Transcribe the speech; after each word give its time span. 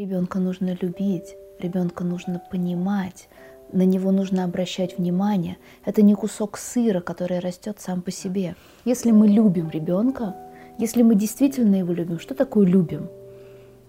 Ребенка 0.00 0.38
нужно 0.38 0.74
любить, 0.80 1.36
ребенка 1.58 2.04
нужно 2.04 2.40
понимать, 2.50 3.28
на 3.70 3.82
него 3.82 4.12
нужно 4.12 4.44
обращать 4.44 4.96
внимание. 4.96 5.58
Это 5.84 6.00
не 6.00 6.14
кусок 6.14 6.56
сыра, 6.56 7.02
который 7.02 7.38
растет 7.38 7.80
сам 7.80 8.00
по 8.00 8.10
себе. 8.10 8.56
Если 8.86 9.10
мы 9.10 9.28
любим 9.28 9.68
ребенка, 9.68 10.34
если 10.78 11.02
мы 11.02 11.16
действительно 11.16 11.76
его 11.76 11.92
любим, 11.92 12.18
что 12.18 12.34
такое 12.34 12.66
любим? 12.66 13.10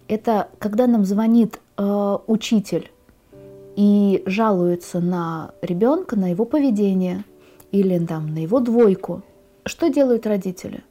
Это 0.10 0.50
когда 0.60 0.86
нам 0.86 1.05
звонит 1.05 1.62
э, 1.78 2.18
учитель 2.28 2.92
и 3.78 4.22
жалуется 4.26 5.00
на 5.00 5.52
ребенка, 5.62 6.18
на 6.18 6.30
его 6.32 6.44
поведение 6.44 7.24
или 7.72 7.98
там, 8.06 8.34
на 8.34 8.40
его 8.40 8.60
двойку. 8.60 9.22
Что 9.64 9.88
делают 9.88 10.28
родители? 10.28 10.84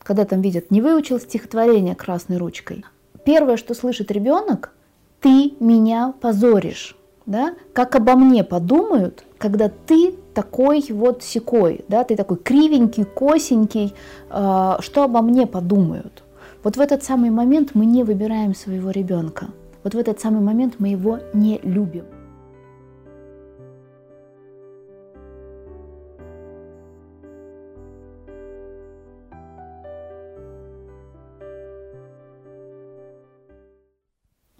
Когда 0.00 0.24
там 0.24 0.40
видят, 0.40 0.72
не 0.72 0.82
выучил 0.82 1.20
стихотворение 1.20 1.94
красной 1.94 2.38
ручкой. 2.38 2.84
Первое, 3.24 3.56
что 3.56 3.74
слышит 3.74 4.10
ребенок, 4.10 4.72
ты 5.20 5.54
меня 5.60 6.14
позоришь 6.20 6.96
да, 7.26 7.54
как 7.72 7.96
обо 7.96 8.14
мне 8.14 8.44
подумают, 8.44 9.24
когда 9.38 9.68
ты 9.68 10.14
такой 10.34 10.84
вот 10.90 11.22
секой, 11.22 11.84
да, 11.88 12.04
ты 12.04 12.16
такой 12.16 12.36
кривенький, 12.36 13.04
косенький, 13.04 13.94
э, 14.30 14.72
что 14.80 15.04
обо 15.04 15.22
мне 15.22 15.46
подумают. 15.46 16.22
Вот 16.62 16.76
в 16.76 16.80
этот 16.80 17.02
самый 17.04 17.30
момент 17.30 17.70
мы 17.74 17.86
не 17.86 18.04
выбираем 18.04 18.54
своего 18.54 18.90
ребенка. 18.90 19.48
Вот 19.82 19.94
в 19.94 19.98
этот 19.98 20.20
самый 20.20 20.40
момент 20.40 20.74
мы 20.78 20.88
его 20.88 21.18
не 21.34 21.60
любим. 21.62 22.04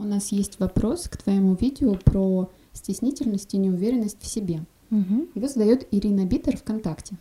У 0.04 0.06
нас 0.06 0.32
есть 0.32 0.60
вопрос 0.60 1.08
к 1.08 1.16
твоему 1.16 1.54
видео 1.54 1.94
про 1.94 2.50
стеснительность 2.74 3.54
и 3.54 3.56
неуверенность 3.56 4.20
в 4.20 4.26
себе. 4.26 4.60
Угу. 4.90 5.28
Его 5.34 5.48
задает 5.48 5.88
Ирина 5.92 6.26
Битер 6.26 6.58
ВКонтакте. 6.58 7.16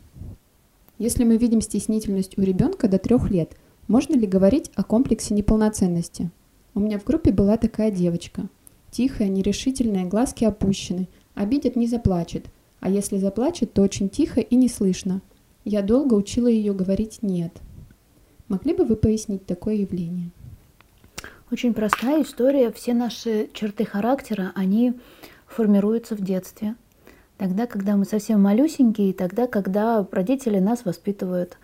Если 0.97 1.23
мы 1.23 1.37
видим 1.37 1.61
стеснительность 1.61 2.37
у 2.37 2.41
ребенка 2.41 2.89
до 2.89 2.97
трех 2.97 3.31
лет, 3.31 3.55
можно 3.87 4.15
ли 4.15 4.27
говорить 4.27 4.69
о 4.75 4.83
комплексе 4.83 5.33
неполноценности? 5.33 6.29
У 6.75 6.81
меня 6.81 6.99
в 6.99 7.05
группе 7.05 7.31
была 7.31 7.55
такая 7.55 7.89
девочка. 7.89 8.49
Тихая, 8.91 9.29
нерешительная, 9.29 10.03
глазки 10.03 10.43
опущены. 10.43 11.07
Обидит, 11.35 11.77
не 11.77 11.87
заплачет. 11.87 12.47
А 12.81 12.89
если 12.89 13.17
заплачет, 13.17 13.71
то 13.71 13.81
очень 13.81 14.09
тихо 14.09 14.41
и 14.41 14.57
не 14.57 14.67
слышно. 14.67 15.21
Я 15.63 15.83
долго 15.83 16.15
учила 16.15 16.47
ее 16.47 16.73
говорить 16.73 17.19
«нет». 17.21 17.53
Могли 18.49 18.73
бы 18.73 18.83
вы 18.83 18.97
пояснить 18.97 19.45
такое 19.45 19.75
явление? 19.75 20.31
Очень 21.53 21.75
простая 21.75 22.23
история. 22.23 22.71
Все 22.71 22.95
наши 22.95 23.47
черты 23.53 23.85
характера, 23.85 24.51
они 24.55 24.93
формируются 25.45 26.15
в 26.15 26.19
детстве. 26.19 26.73
Тогда, 27.37 27.67
когда 27.67 27.95
мы 27.95 28.05
совсем 28.05 28.41
малюсенькие, 28.41 29.13
тогда, 29.13 29.45
когда 29.45 30.03
родители 30.11 30.57
нас 30.57 30.83
воспитывают. 30.83 31.59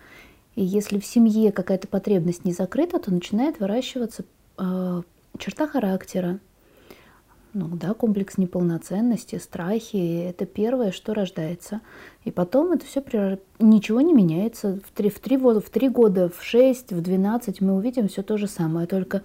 И 0.54 0.62
если 0.62 1.00
в 1.00 1.04
семье 1.04 1.50
какая-то 1.50 1.88
потребность 1.88 2.44
не 2.44 2.52
закрыта, 2.52 3.00
то 3.00 3.12
начинает 3.12 3.58
выращиваться 3.58 4.24
э, 4.58 5.02
черта 5.38 5.66
характера. 5.66 6.38
Ну 7.52 7.66
да, 7.70 7.92
комплекс 7.92 8.38
неполноценности, 8.38 9.40
страхи– 9.40 10.22
это 10.28 10.46
первое, 10.46 10.92
что 10.92 11.14
рождается. 11.14 11.80
И 12.24 12.30
потом 12.30 12.70
это 12.70 12.86
все 12.86 13.02
ничего 13.58 14.00
не 14.02 14.14
меняется. 14.14 14.78
В 14.86 14.92
три, 14.92 15.10
в, 15.10 15.18
три, 15.18 15.36
в 15.36 15.62
три 15.62 15.88
года, 15.88 16.28
в 16.28 16.44
шесть, 16.44 16.92
в 16.92 17.00
двенадцать 17.00 17.60
мы 17.60 17.74
увидим 17.74 18.06
все 18.06 18.22
то 18.22 18.36
же 18.36 18.46
самое, 18.46 18.86
только 18.86 19.22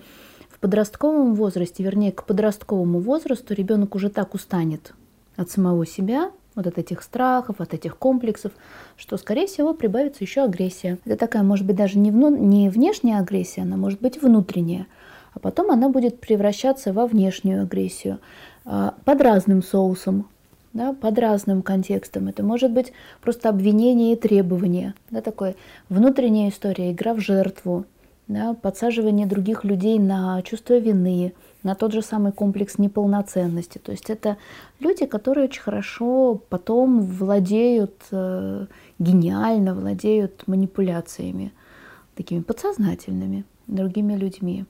в 0.55 0.59
подростковом 0.59 1.35
возрасте, 1.35 1.83
вернее, 1.83 2.13
к 2.13 2.23
подростковому 2.23 2.99
возрасту 2.99 3.53
ребенок 3.53 3.93
уже 3.93 4.09
так 4.09 4.33
устанет 4.33 4.93
от 5.35 5.49
самого 5.49 5.85
себя, 5.85 6.31
вот 6.55 6.65
от 6.65 6.77
этих 6.77 7.03
страхов, 7.03 7.59
от 7.59 7.73
этих 7.73 7.97
комплексов, 7.97 8.53
что, 8.95 9.17
скорее 9.17 9.47
всего, 9.47 9.73
прибавится 9.73 10.23
еще 10.23 10.43
агрессия. 10.43 10.97
Это 11.03 11.17
такая, 11.17 11.43
может 11.43 11.65
быть, 11.65 11.75
даже 11.75 11.99
не, 11.99 12.09
вну, 12.09 12.33
не 12.33 12.69
внешняя 12.69 13.19
агрессия, 13.19 13.63
она 13.63 13.75
может 13.75 13.99
быть 13.99 14.21
внутренняя, 14.21 14.87
а 15.33 15.39
потом 15.39 15.71
она 15.71 15.89
будет 15.89 16.21
превращаться 16.21 16.93
во 16.93 17.05
внешнюю 17.05 17.63
агрессию 17.63 18.19
а, 18.63 18.93
под 19.03 19.19
разным 19.19 19.61
соусом, 19.61 20.29
да, 20.71 20.93
под 20.93 21.19
разным 21.19 21.63
контекстом. 21.63 22.29
Это 22.29 22.43
может 22.43 22.71
быть 22.71 22.93
просто 23.21 23.49
обвинение 23.49 24.13
и 24.13 24.15
требование, 24.15 24.93
да, 25.11 25.19
такое 25.19 25.55
внутренняя 25.89 26.49
история, 26.49 26.93
игра 26.93 27.13
в 27.13 27.19
жертву, 27.19 27.83
да, 28.27 28.53
подсаживание 28.53 29.27
других 29.27 29.63
людей 29.63 29.99
на 29.99 30.41
чувство 30.41 30.77
вины, 30.77 31.33
на 31.63 31.75
тот 31.75 31.93
же 31.93 32.01
самый 32.01 32.31
комплекс 32.31 32.77
неполноценности. 32.77 33.77
То 33.77 33.91
есть 33.91 34.09
это 34.09 34.37
люди, 34.79 35.05
которые 35.05 35.45
очень 35.45 35.61
хорошо 35.61 36.41
потом 36.49 37.01
владеют, 37.01 37.95
э, 38.11 38.67
гениально 38.99 39.73
владеют 39.73 40.47
манипуляциями, 40.47 41.51
такими 42.15 42.41
подсознательными 42.41 43.45
другими 43.67 44.15
людьми 44.15 44.65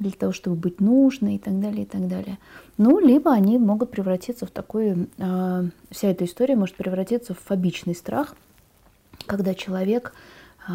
для 0.00 0.12
того, 0.12 0.32
чтобы 0.32 0.56
быть 0.56 0.80
нужной 0.80 1.36
и 1.36 1.38
так 1.38 1.60
далее, 1.60 1.82
и 1.82 1.86
так 1.86 2.08
далее. 2.08 2.38
Ну, 2.78 2.98
либо 2.98 3.32
они 3.32 3.58
могут 3.58 3.90
превратиться 3.90 4.46
в 4.46 4.50
такой, 4.50 5.08
э, 5.18 5.64
вся 5.90 6.08
эта 6.08 6.24
история 6.24 6.56
может 6.56 6.76
превратиться 6.76 7.34
в 7.34 7.38
фобичный 7.38 7.94
страх, 7.94 8.34
когда 9.26 9.54
человек 9.54 10.14
э, 10.68 10.72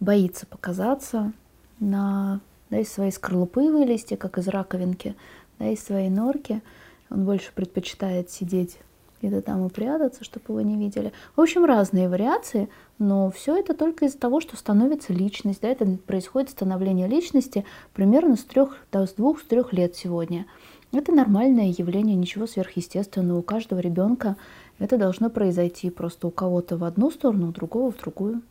боится 0.00 0.46
показаться, 0.46 1.32
на, 1.80 2.40
да, 2.70 2.78
из 2.78 2.92
своей 2.92 3.12
скорлупы 3.12 3.70
вылезти, 3.70 4.16
как 4.16 4.38
из 4.38 4.48
раковинки, 4.48 5.14
да, 5.58 5.68
из 5.68 5.82
своей 5.82 6.10
норки. 6.10 6.62
Он 7.10 7.24
больше 7.24 7.52
предпочитает 7.54 8.30
сидеть 8.30 8.78
где-то 9.20 9.42
там 9.42 9.66
и 9.66 9.70
прятаться, 9.70 10.24
чтобы 10.24 10.44
его 10.48 10.60
не 10.60 10.76
видели. 10.76 11.12
В 11.36 11.40
общем, 11.40 11.64
разные 11.64 12.08
вариации, 12.08 12.68
но 12.98 13.30
все 13.30 13.56
это 13.56 13.74
только 13.74 14.06
из-за 14.06 14.18
того, 14.18 14.40
что 14.40 14.56
становится 14.56 15.12
личность. 15.12 15.60
Да, 15.62 15.68
это 15.68 15.86
происходит 16.06 16.50
становление 16.50 17.08
личности 17.08 17.64
примерно 17.94 18.36
с 18.36 18.44
трех, 18.44 18.76
да, 18.92 19.06
с 19.06 19.14
двух, 19.14 19.40
с 19.40 19.44
трех 19.44 19.72
лет 19.72 19.96
сегодня. 19.96 20.46
Это 20.92 21.12
нормальное 21.12 21.74
явление, 21.76 22.16
ничего 22.16 22.46
сверхъестественного. 22.46 23.38
У 23.38 23.42
каждого 23.42 23.80
ребенка 23.80 24.36
это 24.78 24.96
должно 24.98 25.30
произойти. 25.30 25.90
Просто 25.90 26.28
у 26.28 26.30
кого-то 26.30 26.76
в 26.76 26.84
одну 26.84 27.10
сторону, 27.10 27.48
у 27.48 27.52
другого 27.52 27.90
в 27.90 27.96
другую. 27.96 28.42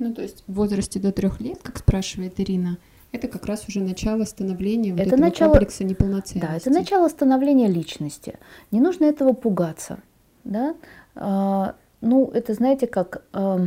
Ну, 0.00 0.14
то 0.14 0.22
есть 0.22 0.44
в 0.46 0.54
возрасте 0.54 0.98
до 0.98 1.12
трех 1.12 1.40
лет, 1.40 1.58
как 1.62 1.76
спрашивает 1.76 2.40
Ирина, 2.40 2.78
это 3.12 3.28
как 3.28 3.44
раз 3.44 3.68
уже 3.68 3.80
начало 3.80 4.24
становления 4.24 4.92
вот 4.92 5.00
это 5.00 5.10
этого 5.10 5.20
начало... 5.20 5.50
комплекса 5.50 5.84
неполноценности. 5.84 6.38
Да, 6.38 6.56
это 6.56 6.70
начало 6.70 7.08
становления 7.08 7.68
личности. 7.68 8.38
Не 8.70 8.80
нужно 8.80 9.04
этого 9.04 9.34
пугаться. 9.34 9.98
Да? 10.44 10.74
А, 11.14 11.74
ну, 12.00 12.30
это 12.32 12.54
знаете 12.54 12.86
как... 12.86 13.22
А, 13.34 13.66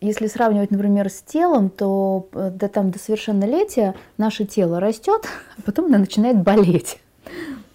если 0.00 0.26
сравнивать, 0.26 0.70
например, 0.70 1.08
с 1.08 1.22
телом, 1.22 1.70
то 1.70 2.28
э, 2.32 2.50
до, 2.50 2.68
там, 2.68 2.92
до 2.92 3.00
совершеннолетия 3.00 3.96
наше 4.16 4.44
тело 4.44 4.78
растет, 4.78 5.22
а 5.58 5.62
потом 5.62 5.86
оно 5.86 5.98
начинает 5.98 6.42
болеть 6.42 7.00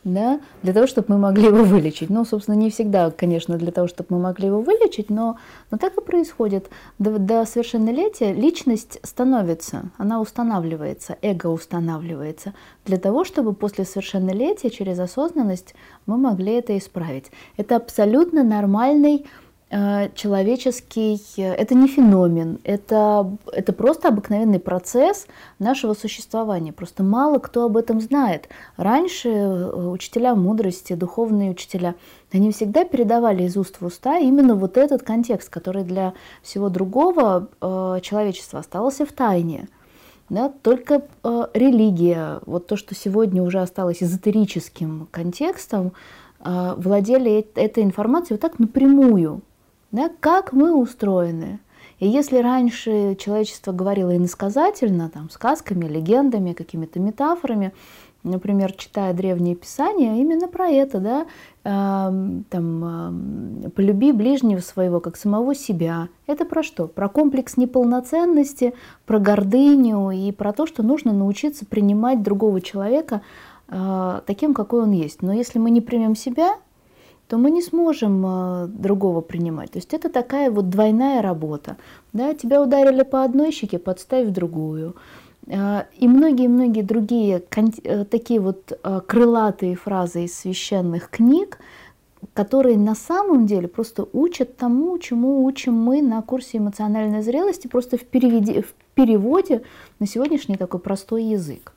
да, 0.03 0.41
для 0.63 0.73
того, 0.73 0.87
чтобы 0.87 1.13
мы 1.13 1.17
могли 1.17 1.45
его 1.45 1.63
вылечить. 1.63 2.09
Ну, 2.09 2.25
собственно, 2.25 2.55
не 2.55 2.69
всегда, 2.69 3.09
конечно, 3.11 3.57
для 3.57 3.71
того, 3.71 3.87
чтобы 3.87 4.07
мы 4.15 4.19
могли 4.19 4.47
его 4.47 4.61
вылечить, 4.61 5.09
но, 5.09 5.37
но 5.71 5.77
так 5.77 5.97
и 5.97 6.01
происходит. 6.01 6.69
До, 6.99 7.17
до 7.19 7.45
совершеннолетия 7.45 8.33
личность 8.33 8.99
становится, 9.03 9.91
она 9.97 10.19
устанавливается, 10.19 11.17
эго 11.21 11.47
устанавливается, 11.47 12.53
для 12.85 12.97
того, 12.97 13.23
чтобы 13.23 13.53
после 13.53 13.85
совершеннолетия 13.85 14.69
через 14.69 14.99
осознанность 14.99 15.73
мы 16.05 16.17
могли 16.17 16.53
это 16.53 16.77
исправить. 16.77 17.31
Это 17.57 17.77
абсолютно 17.77 18.43
нормальный 18.43 19.25
человеческий, 20.13 21.19
э, 21.37 21.53
это 21.53 21.73
не 21.73 21.87
феномен, 21.87 22.59
это, 22.63 23.35
это 23.51 23.73
просто 23.73 24.09
обыкновенный 24.09 24.59
процесс 24.59 25.25
нашего 25.57 25.95
существования. 25.95 26.71
Просто 26.71 27.01
мало 27.03 27.39
кто 27.39 27.65
об 27.65 27.77
этом 27.77 27.99
знает. 27.99 28.49
Раньше 28.77 29.29
э, 29.29 29.87
учителя 29.87 30.35
мудрости, 30.35 30.93
духовные 30.93 31.51
учителя, 31.51 31.95
они 32.31 32.51
всегда 32.51 32.85
передавали 32.85 33.43
из 33.43 33.57
уст 33.57 33.77
в 33.79 33.85
уста 33.85 34.17
именно 34.17 34.55
вот 34.55 34.77
этот 34.77 35.01
контекст, 35.01 35.49
который 35.49 35.83
для 35.83 36.13
всего 36.43 36.69
другого 36.69 37.47
э, 37.59 37.99
человечества 38.01 38.59
остался 38.59 39.05
в 39.05 39.11
тайне. 39.11 39.67
Да, 40.29 40.49
только 40.61 41.01
э, 41.23 41.43
религия, 41.53 42.41
вот 42.45 42.67
то, 42.67 42.77
что 42.77 42.95
сегодня 42.95 43.41
уже 43.41 43.59
осталось 43.59 44.03
эзотерическим 44.03 45.07
контекстом, 45.11 45.93
э, 46.39 46.73
владели 46.77 47.47
этой 47.55 47.83
информацией 47.83 48.35
вот 48.35 48.41
так 48.41 48.59
напрямую, 48.59 49.41
да, 49.93 50.09
как 50.19 50.51
мы 50.51 50.75
устроены. 50.75 51.59
И 51.99 52.07
если 52.07 52.39
раньше 52.39 53.15
человечество 53.15 53.71
говорило 53.71 54.17
иносказательно, 54.17 55.09
там, 55.09 55.29
сказками, 55.29 55.85
легендами, 55.85 56.51
какими-то 56.51 56.99
метафорами, 56.99 57.71
например, 58.23 58.73
читая 58.73 59.13
древние 59.13 59.55
писания, 59.55 60.15
именно 60.15 60.47
про 60.47 60.67
это, 60.67 60.99
да, 60.99 61.25
э, 61.63 62.41
там, 62.49 63.65
э, 63.65 63.69
полюби 63.69 64.11
ближнего 64.11 64.59
своего, 64.59 64.99
как 64.99 65.15
самого 65.15 65.53
себя. 65.53 66.09
Это 66.25 66.43
про 66.43 66.63
что? 66.63 66.87
Про 66.87 67.07
комплекс 67.07 67.55
неполноценности, 67.55 68.73
про 69.05 69.19
гордыню 69.19 70.09
и 70.09 70.31
про 70.31 70.53
то, 70.53 70.65
что 70.65 70.81
нужно 70.81 71.13
научиться 71.13 71.65
принимать 71.65 72.23
другого 72.23 72.61
человека 72.61 73.21
э, 73.67 74.21
таким, 74.25 74.55
какой 74.55 74.83
он 74.83 74.91
есть. 74.91 75.21
Но 75.21 75.33
если 75.33 75.59
мы 75.59 75.69
не 75.69 75.81
примем 75.81 76.15
себя, 76.15 76.55
то 77.27 77.37
мы 77.37 77.51
не 77.51 77.61
сможем 77.61 78.23
э, 78.25 78.67
другого 78.67 79.21
принимать. 79.21 79.71
То 79.71 79.77
есть 79.77 79.93
это 79.93 80.09
такая 80.09 80.51
вот 80.51 80.69
двойная 80.69 81.21
работа. 81.21 81.77
Да? 82.11 82.33
Тебя 82.33 82.61
ударили 82.61 83.03
по 83.03 83.23
одной 83.23 83.51
щеке, 83.51 83.79
подставь 83.79 84.27
другую. 84.27 84.95
Э, 85.47 85.83
и 85.97 86.07
многие-многие 86.07 86.81
другие 86.81 87.43
э, 87.83 88.05
такие 88.05 88.39
вот 88.39 88.71
э, 88.71 89.01
крылатые 89.05 89.75
фразы 89.75 90.25
из 90.25 90.37
священных 90.37 91.09
книг, 91.09 91.59
которые 92.33 92.77
на 92.77 92.95
самом 92.95 93.45
деле 93.45 93.67
просто 93.67 94.07
учат 94.13 94.55
тому, 94.57 94.97
чему 94.97 95.43
учим 95.43 95.73
мы 95.73 96.01
на 96.01 96.21
курсе 96.21 96.57
эмоциональной 96.57 97.21
зрелости, 97.21 97.67
просто 97.67 97.97
в 97.97 98.05
переводе, 98.05 98.61
в 98.61 98.73
переводе 98.95 99.63
на 99.99 100.07
сегодняшний 100.07 100.55
такой 100.55 100.79
простой 100.79 101.23
язык. 101.23 101.73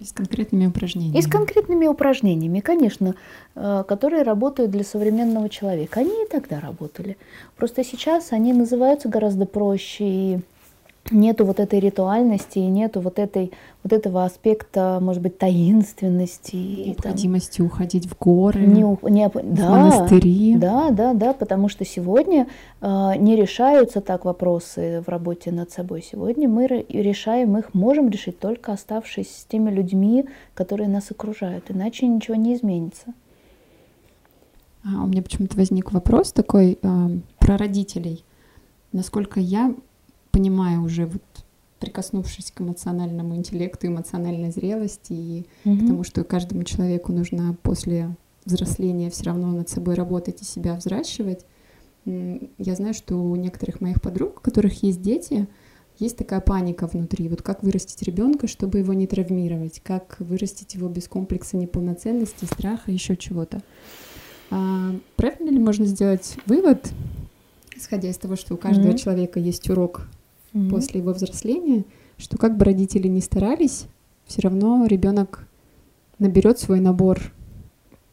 И 0.00 0.04
с 0.04 0.12
конкретными 0.12 0.66
упражнениями. 0.66 1.18
И 1.18 1.22
с 1.22 1.26
конкретными 1.26 1.86
упражнениями, 1.86 2.60
конечно, 2.60 3.14
которые 3.54 4.22
работают 4.22 4.70
для 4.70 4.84
современного 4.84 5.48
человека. 5.48 6.00
Они 6.00 6.24
и 6.24 6.28
тогда 6.28 6.60
работали. 6.60 7.16
Просто 7.56 7.82
сейчас 7.82 8.32
они 8.32 8.52
называются 8.52 9.08
гораздо 9.08 9.44
проще 9.46 10.04
и 10.04 10.40
нету 11.10 11.44
вот 11.44 11.60
этой 11.60 11.80
ритуальности, 11.80 12.58
нету 12.58 13.00
вот, 13.00 13.18
этой, 13.18 13.52
вот 13.82 13.92
этого 13.92 14.24
аспекта, 14.24 14.98
может 15.00 15.22
быть, 15.22 15.38
таинственности. 15.38 16.56
Необходимости 16.56 17.58
там, 17.58 17.66
уходить 17.66 18.06
в 18.06 18.18
горы, 18.18 18.60
не, 18.60 18.82
не, 19.10 19.28
в 19.28 19.32
да, 19.42 19.70
монастыри. 19.70 20.56
Да, 20.56 20.90
да, 20.90 21.14
да, 21.14 21.32
потому 21.32 21.68
что 21.68 21.84
сегодня 21.84 22.46
э, 22.80 23.12
не 23.18 23.36
решаются 23.36 24.00
так 24.00 24.24
вопросы 24.24 25.02
в 25.06 25.08
работе 25.08 25.52
над 25.52 25.70
собой. 25.70 26.02
Сегодня 26.02 26.48
мы 26.48 26.66
решаем 26.88 27.56
их, 27.56 27.74
можем 27.74 28.08
решить 28.08 28.38
только 28.38 28.72
оставшись 28.72 29.34
с 29.34 29.44
теми 29.44 29.70
людьми, 29.70 30.26
которые 30.54 30.88
нас 30.88 31.10
окружают, 31.10 31.70
иначе 31.70 32.06
ничего 32.06 32.36
не 32.36 32.54
изменится. 32.54 33.14
А, 34.84 35.04
у 35.04 35.06
меня 35.06 35.22
почему-то 35.22 35.56
возник 35.56 35.92
вопрос 35.92 36.32
такой 36.32 36.78
э, 36.80 37.08
про 37.38 37.56
родителей. 37.56 38.24
Насколько 38.92 39.40
я 39.40 39.74
понимаю 40.38 40.82
уже 40.82 41.06
вот 41.06 41.22
прикоснувшись 41.80 42.52
к 42.52 42.60
эмоциональному 42.60 43.34
интеллекту, 43.34 43.88
эмоциональной 43.88 44.52
зрелости 44.52 45.12
и 45.12 45.46
mm-hmm. 45.64 45.76
к 45.76 45.86
тому, 45.88 46.04
что 46.04 46.22
каждому 46.22 46.62
человеку 46.62 47.12
нужно 47.12 47.56
после 47.62 48.14
взросления 48.44 49.10
все 49.10 49.24
равно 49.24 49.48
над 49.48 49.68
собой 49.68 49.96
работать 49.96 50.40
и 50.40 50.44
себя 50.44 50.74
взращивать. 50.74 51.44
Я 52.04 52.74
знаю, 52.76 52.94
что 52.94 53.16
у 53.16 53.34
некоторых 53.34 53.80
моих 53.80 54.00
подруг, 54.00 54.38
у 54.38 54.40
которых 54.40 54.80
есть 54.84 55.02
дети, 55.02 55.48
есть 55.98 56.16
такая 56.16 56.40
паника 56.40 56.86
внутри. 56.86 57.28
Вот 57.28 57.42
как 57.42 57.64
вырастить 57.64 58.02
ребенка, 58.02 58.46
чтобы 58.46 58.78
его 58.78 58.92
не 58.92 59.08
травмировать, 59.08 59.80
как 59.82 60.16
вырастить 60.20 60.74
его 60.74 60.88
без 60.88 61.08
комплекса 61.08 61.56
неполноценности, 61.56 62.44
страха, 62.44 62.92
еще 62.92 63.16
чего-то. 63.16 63.60
А, 64.50 64.94
правильно 65.16 65.50
ли 65.50 65.58
можно 65.58 65.84
сделать 65.84 66.36
вывод, 66.46 66.88
исходя 67.76 68.08
из 68.08 68.16
того, 68.18 68.36
что 68.36 68.54
у 68.54 68.56
каждого 68.56 68.92
mm-hmm. 68.92 68.98
человека 68.98 69.40
есть 69.40 69.68
урок 69.68 70.06
mm-hmm. 70.52 70.70
после 70.70 71.00
его 71.00 71.12
взросления, 71.12 71.84
что 72.16 72.36
как 72.38 72.56
бы 72.56 72.64
родители 72.64 73.08
ни 73.08 73.20
старались, 73.20 73.86
все 74.26 74.42
равно 74.42 74.86
ребенок 74.86 75.48
наберет 76.18 76.58
свой 76.58 76.80
набор 76.80 77.32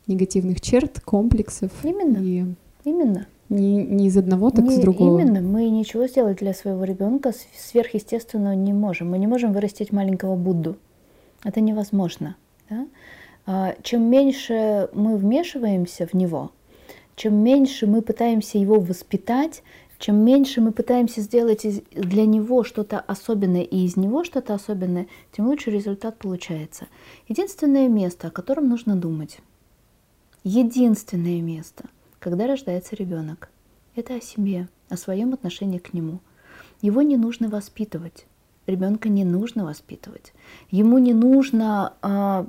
негативных 0.08 0.62
черт, 0.62 1.00
комплексов. 1.00 1.72
Именно. 1.84 2.18
И 2.20 2.46
Именно. 2.86 3.28
Не, 3.50 3.84
не 3.84 4.08
из 4.08 4.18
одного, 4.18 4.50
так 4.50 4.66
не, 4.66 4.76
из 4.76 4.80
другого. 4.80 5.20
Именно. 5.20 5.42
Мы 5.42 5.70
ничего 5.70 6.08
сделать 6.08 6.38
для 6.38 6.54
своего 6.54 6.84
ребенка 6.84 7.34
сверхъестественного 7.58 8.54
не 8.54 8.74
можем. 8.74 9.10
Мы 9.10 9.18
не 9.18 9.28
можем 9.28 9.54
вырастить 9.54 9.92
маленького 9.92 10.36
Будду. 10.36 10.78
Это 11.44 11.62
невозможно. 11.62 12.38
Да? 12.70 12.88
А, 13.46 13.76
чем 13.84 14.04
меньше 14.04 14.90
мы 14.94 15.18
вмешиваемся 15.18 16.08
в 16.08 16.14
него, 16.14 16.52
чем 17.16 17.36
меньше 17.36 17.86
мы 17.86 18.02
пытаемся 18.02 18.58
его 18.58 18.80
воспитать, 18.80 19.62
чем 19.98 20.18
меньше 20.18 20.62
мы 20.62 20.72
пытаемся 20.72 21.22
сделать 21.22 21.66
для 21.92 22.26
него 22.26 22.64
что-то 22.64 23.00
особенное 23.00 23.62
и 23.62 23.86
из 23.86 23.96
него 23.96 24.24
что-то 24.24 24.54
особенное, 24.54 25.08
тем 25.32 25.48
лучше 25.48 25.72
результат 25.72 26.18
получается. 26.18 26.88
Единственное 27.28 27.88
место, 27.88 28.28
о 28.28 28.32
котором 28.32 28.70
нужно 28.70 28.96
думать, 28.96 29.40
единственное 30.44 31.42
место, 31.42 31.86
когда 32.20 32.48
рождается 32.48 32.96
ребенок, 32.96 33.50
это 33.96 34.16
о 34.16 34.22
себе, 34.22 34.68
о 34.90 34.98
своем 34.98 35.34
отношении 35.34 35.80
к 35.80 35.94
нему. 35.94 36.20
Его 36.82 37.02
не 37.02 37.18
нужно 37.18 37.50
воспитывать. 37.50 38.26
Ребенка 38.68 39.10
не 39.10 39.24
нужно 39.24 39.64
воспитывать. 39.64 40.34
Ему 40.72 40.98
не 40.98 41.14
нужно 41.14 41.94
а, 42.02 42.48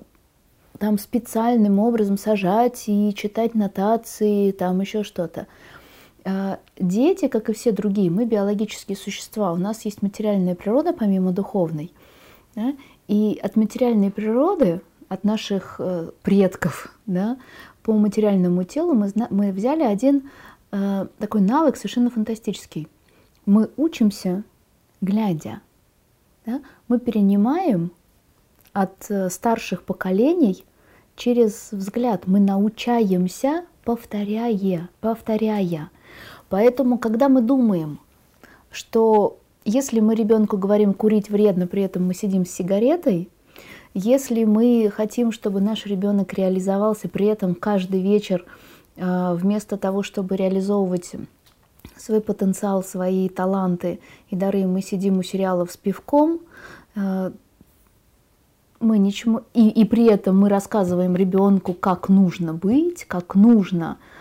там 0.78 0.98
специальным 0.98 1.78
образом 1.78 2.18
сажать 2.18 2.84
и 2.86 3.14
читать 3.14 3.54
нотации, 3.54 4.50
там 4.52 4.80
еще 4.80 5.02
что-то. 5.02 5.46
А, 6.28 6.58
дети, 6.76 7.28
как 7.28 7.48
и 7.48 7.52
все 7.52 7.70
другие, 7.70 8.10
мы 8.10 8.24
биологические 8.24 8.96
существа, 8.96 9.52
у 9.52 9.56
нас 9.56 9.84
есть 9.84 10.02
материальная 10.02 10.56
природа 10.56 10.92
помимо 10.92 11.30
духовной. 11.30 11.92
Да? 12.56 12.74
И 13.06 13.38
от 13.40 13.54
материальной 13.54 14.10
природы, 14.10 14.80
от 15.08 15.22
наших 15.22 15.76
э, 15.78 16.10
предков 16.22 16.92
да, 17.06 17.38
по 17.84 17.92
материальному 17.92 18.64
телу 18.64 18.94
мы, 18.94 19.12
мы 19.30 19.52
взяли 19.52 19.84
один 19.84 20.28
э, 20.72 21.06
такой 21.20 21.42
навык 21.42 21.76
совершенно 21.76 22.10
фантастический. 22.10 22.88
Мы 23.44 23.70
учимся 23.76 24.42
глядя. 25.00 25.60
Да? 26.44 26.60
Мы 26.88 26.98
перенимаем 26.98 27.92
от 28.72 29.08
э, 29.10 29.30
старших 29.30 29.84
поколений 29.84 30.64
через 31.14 31.68
взгляд. 31.70 32.26
Мы 32.26 32.40
научаемся 32.40 33.64
повторяя, 33.84 34.88
повторяя. 35.00 35.90
Поэтому, 36.48 36.98
когда 36.98 37.28
мы 37.28 37.40
думаем, 37.40 37.98
что 38.70 39.38
если 39.64 40.00
мы 40.00 40.14
ребенку 40.14 40.56
говорим 40.56 40.94
курить 40.94 41.28
вредно, 41.28 41.66
при 41.66 41.82
этом 41.82 42.06
мы 42.06 42.14
сидим 42.14 42.46
с 42.46 42.50
сигаретой, 42.50 43.28
если 43.94 44.44
мы 44.44 44.92
хотим, 44.94 45.32
чтобы 45.32 45.60
наш 45.60 45.86
ребенок 45.86 46.34
реализовался, 46.34 47.08
при 47.08 47.26
этом 47.26 47.54
каждый 47.54 48.00
вечер 48.00 48.44
а, 48.98 49.34
вместо 49.34 49.76
того, 49.76 50.02
чтобы 50.02 50.36
реализовывать 50.36 51.12
свой 51.96 52.20
потенциал, 52.20 52.84
свои 52.84 53.28
таланты 53.28 53.98
и 54.28 54.36
дары, 54.36 54.66
мы 54.66 54.82
сидим 54.82 55.18
у 55.18 55.22
сериалов 55.22 55.72
с 55.72 55.76
пивком, 55.76 56.40
а, 56.94 57.32
мы 58.78 58.98
ничему 58.98 59.40
и, 59.54 59.70
и 59.70 59.84
при 59.86 60.04
этом 60.04 60.38
мы 60.38 60.50
рассказываем 60.50 61.16
ребенку, 61.16 61.72
как 61.72 62.10
нужно 62.10 62.52
быть, 62.52 63.04
как 63.06 63.34
нужно 63.34 63.96
а, 63.96 64.15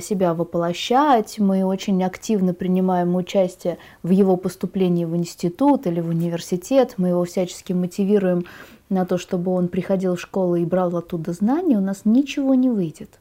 себя 0.00 0.34
воплощать. 0.34 1.38
Мы 1.38 1.64
очень 1.64 2.02
активно 2.02 2.54
принимаем 2.54 3.14
участие 3.14 3.78
в 4.02 4.10
его 4.10 4.36
поступлении 4.36 5.04
в 5.04 5.16
институт 5.16 5.86
или 5.86 6.00
в 6.00 6.08
университет. 6.08 6.94
Мы 6.96 7.08
его 7.08 7.24
всячески 7.24 7.72
мотивируем 7.72 8.44
на 8.88 9.04
то, 9.04 9.18
чтобы 9.18 9.52
он 9.52 9.68
приходил 9.68 10.16
в 10.16 10.20
школу 10.20 10.56
и 10.56 10.64
брал 10.64 10.96
оттуда 10.96 11.32
знания. 11.32 11.76
У 11.76 11.80
нас 11.80 12.02
ничего 12.04 12.54
не 12.54 12.70
выйдет. 12.70 13.20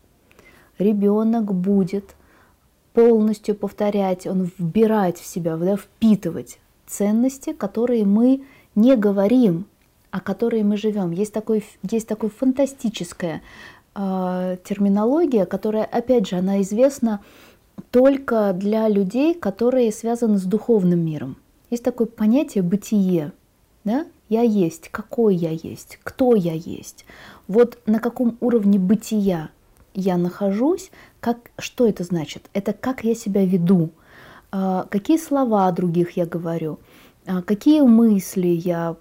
Ребенок 0.78 1.54
будет 1.54 2.16
полностью 2.94 3.56
повторять, 3.56 4.26
он 4.26 4.50
вбирать 4.58 5.20
в 5.20 5.26
себя, 5.26 5.58
да, 5.58 5.76
впитывать 5.76 6.60
ценности, 6.88 7.54
которые 7.54 8.06
мы 8.06 8.44
не 8.74 8.96
говорим, 8.96 9.66
а 10.12 10.22
которые 10.22 10.64
мы 10.64 10.78
живем. 10.78 11.12
Есть 11.12 11.34
такое, 11.34 11.62
есть 11.84 12.08
такое 12.08 12.30
фантастическое 12.30 13.42
терминология, 13.96 15.46
которая, 15.46 15.86
опять 15.86 16.28
же, 16.28 16.36
она 16.36 16.62
известна 16.62 17.22
только 17.92 18.54
для 18.54 18.90
людей, 18.90 19.34
которые 19.34 19.92
связаны 19.92 20.38
с 20.38 20.44
духовным 20.44 21.00
миром. 21.00 21.38
Есть 21.70 21.84
такое 21.84 22.08
понятие 22.08 22.64
бытие. 22.64 23.32
Да? 23.86 24.06
Я 24.30 24.42
есть, 24.42 24.90
какой 24.90 25.36
я 25.36 25.52
есть, 25.52 26.00
кто 26.04 26.36
я 26.36 26.54
есть. 26.54 27.06
Вот 27.48 27.78
на 27.86 28.00
каком 28.00 28.38
уровне 28.42 28.80
бытия 28.80 29.50
я 29.94 30.18
нахожусь, 30.18 30.92
как, 31.20 31.52
что 31.58 31.88
это 31.88 32.04
значит? 32.04 32.50
Это 32.54 32.74
как 32.74 33.04
я 33.04 33.16
себя 33.16 33.46
веду, 33.46 33.92
э, 34.52 34.84
какие 34.90 35.18
слова 35.18 35.72
других 35.72 36.18
я 36.18 36.26
говорю, 36.26 36.80
э, 37.26 37.42
какие 37.44 37.82
мысли 37.82 38.48
я 38.48 38.96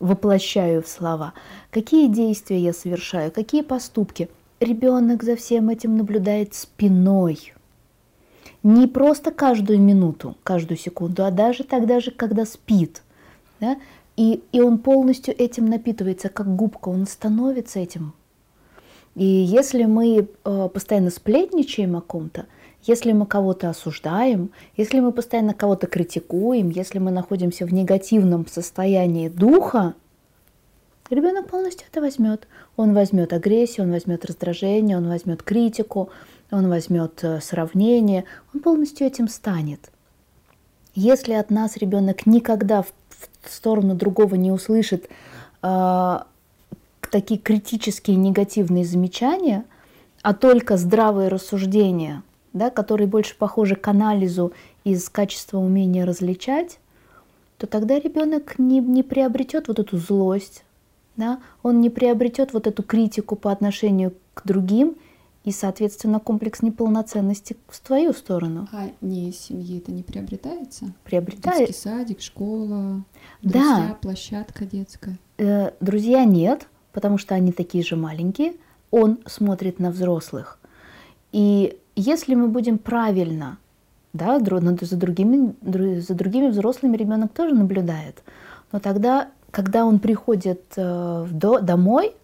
воплощаю 0.00 0.82
в 0.82 0.88
слова, 0.88 1.34
какие 1.70 2.08
действия 2.08 2.58
я 2.58 2.72
совершаю, 2.72 3.30
какие 3.30 3.62
поступки. 3.62 4.28
Ребенок 4.58 5.22
за 5.22 5.36
всем 5.36 5.68
этим 5.68 5.96
наблюдает 5.96 6.54
спиной. 6.54 7.52
не 8.62 8.86
просто 8.86 9.30
каждую 9.30 9.80
минуту, 9.80 10.36
каждую 10.42 10.76
секунду, 10.76 11.24
а 11.24 11.30
даже 11.30 11.64
тогда 11.64 12.00
же, 12.00 12.10
когда 12.10 12.44
спит. 12.44 13.02
Да? 13.58 13.78
И, 14.16 14.42
и 14.52 14.60
он 14.60 14.78
полностью 14.78 15.34
этим 15.34 15.66
напитывается, 15.66 16.28
как 16.28 16.54
губка, 16.56 16.90
он 16.90 17.06
становится 17.06 17.78
этим. 17.78 18.12
И 19.14 19.24
если 19.24 19.84
мы 19.84 20.28
э, 20.44 20.68
постоянно 20.72 21.10
сплетничаем 21.10 21.96
о 21.96 22.02
ком-то, 22.02 22.46
если 22.84 23.12
мы 23.12 23.26
кого-то 23.26 23.68
осуждаем, 23.68 24.50
если 24.76 25.00
мы 25.00 25.12
постоянно 25.12 25.54
кого-то 25.54 25.86
критикуем, 25.86 26.70
если 26.70 26.98
мы 26.98 27.10
находимся 27.10 27.66
в 27.66 27.72
негативном 27.72 28.46
состоянии 28.46 29.28
духа, 29.28 29.94
ребенок 31.10 31.48
полностью 31.48 31.86
это 31.90 32.00
возьмет. 32.00 32.46
Он 32.76 32.94
возьмет 32.94 33.32
агрессию, 33.32 33.86
он 33.86 33.92
возьмет 33.92 34.24
раздражение, 34.24 34.96
он 34.96 35.08
возьмет 35.08 35.42
критику, 35.42 36.10
он 36.50 36.68
возьмет 36.68 37.22
э, 37.22 37.40
сравнение, 37.40 38.24
он 38.54 38.60
полностью 38.60 39.06
этим 39.06 39.28
станет. 39.28 39.90
Если 40.94 41.34
от 41.34 41.50
нас 41.50 41.76
ребенок 41.76 42.26
никогда 42.26 42.82
в, 42.82 42.92
сторону 43.46 43.94
другого 43.94 44.34
не 44.34 44.50
услышит 44.50 45.08
э, 45.62 46.18
такие 47.10 47.38
критические 47.38 48.16
негативные 48.16 48.84
замечания, 48.84 49.64
а 50.22 50.34
только 50.34 50.76
здравые 50.76 51.28
рассуждения, 51.28 52.22
да, 52.52 52.70
которые 52.70 53.06
больше 53.06 53.36
похожи 53.36 53.76
к 53.76 53.86
анализу 53.88 54.52
из 54.84 55.08
качества 55.08 55.58
умения 55.58 56.04
различать, 56.04 56.78
то 57.58 57.66
тогда 57.66 57.98
ребенок 57.98 58.58
не, 58.58 58.80
не 58.80 59.02
приобретет 59.02 59.68
вот 59.68 59.78
эту 59.78 59.98
злость, 59.98 60.64
да, 61.16 61.40
он 61.62 61.80
не 61.80 61.90
приобретет 61.90 62.52
вот 62.52 62.66
эту 62.66 62.82
критику 62.82 63.36
по 63.36 63.52
отношению 63.52 64.14
к 64.34 64.46
другим, 64.46 64.96
и, 65.44 65.52
соответственно, 65.52 66.20
комплекс 66.20 66.60
неполноценности 66.60 67.56
в 67.68 67.80
твою 67.80 68.12
сторону. 68.12 68.68
А 68.72 68.90
не 69.00 69.30
из 69.30 69.38
семьи 69.38 69.78
это 69.78 69.90
не 69.90 70.02
приобретается? 70.02 70.92
Приобретает. 71.02 71.68
Детский 71.68 71.82
садик, 71.82 72.20
школа, 72.20 73.04
друзья, 73.40 73.88
да. 73.88 73.98
площадка 74.02 74.66
детская. 74.66 75.18
Э, 75.38 75.70
друзья 75.80 76.24
нет, 76.24 76.68
потому 76.92 77.16
что 77.16 77.34
они 77.34 77.52
такие 77.52 77.82
же 77.82 77.96
маленькие. 77.96 78.52
Он 78.90 79.18
смотрит 79.26 79.78
на 79.78 79.90
взрослых. 79.90 80.58
И 81.32 81.78
если 82.00 82.34
мы 82.34 82.48
будем 82.48 82.78
правильно, 82.78 83.58
да, 84.12 84.38
за 84.40 84.96
другими, 84.96 85.54
за 86.00 86.14
другими 86.14 86.48
взрослыми 86.48 86.96
ребенок 86.96 87.32
тоже 87.32 87.54
наблюдает, 87.54 88.22
но 88.72 88.80
тогда, 88.80 89.28
когда 89.50 89.84
он 89.84 89.98
приходит 89.98 90.62
э, 90.76 91.26
домой, 91.30 92.14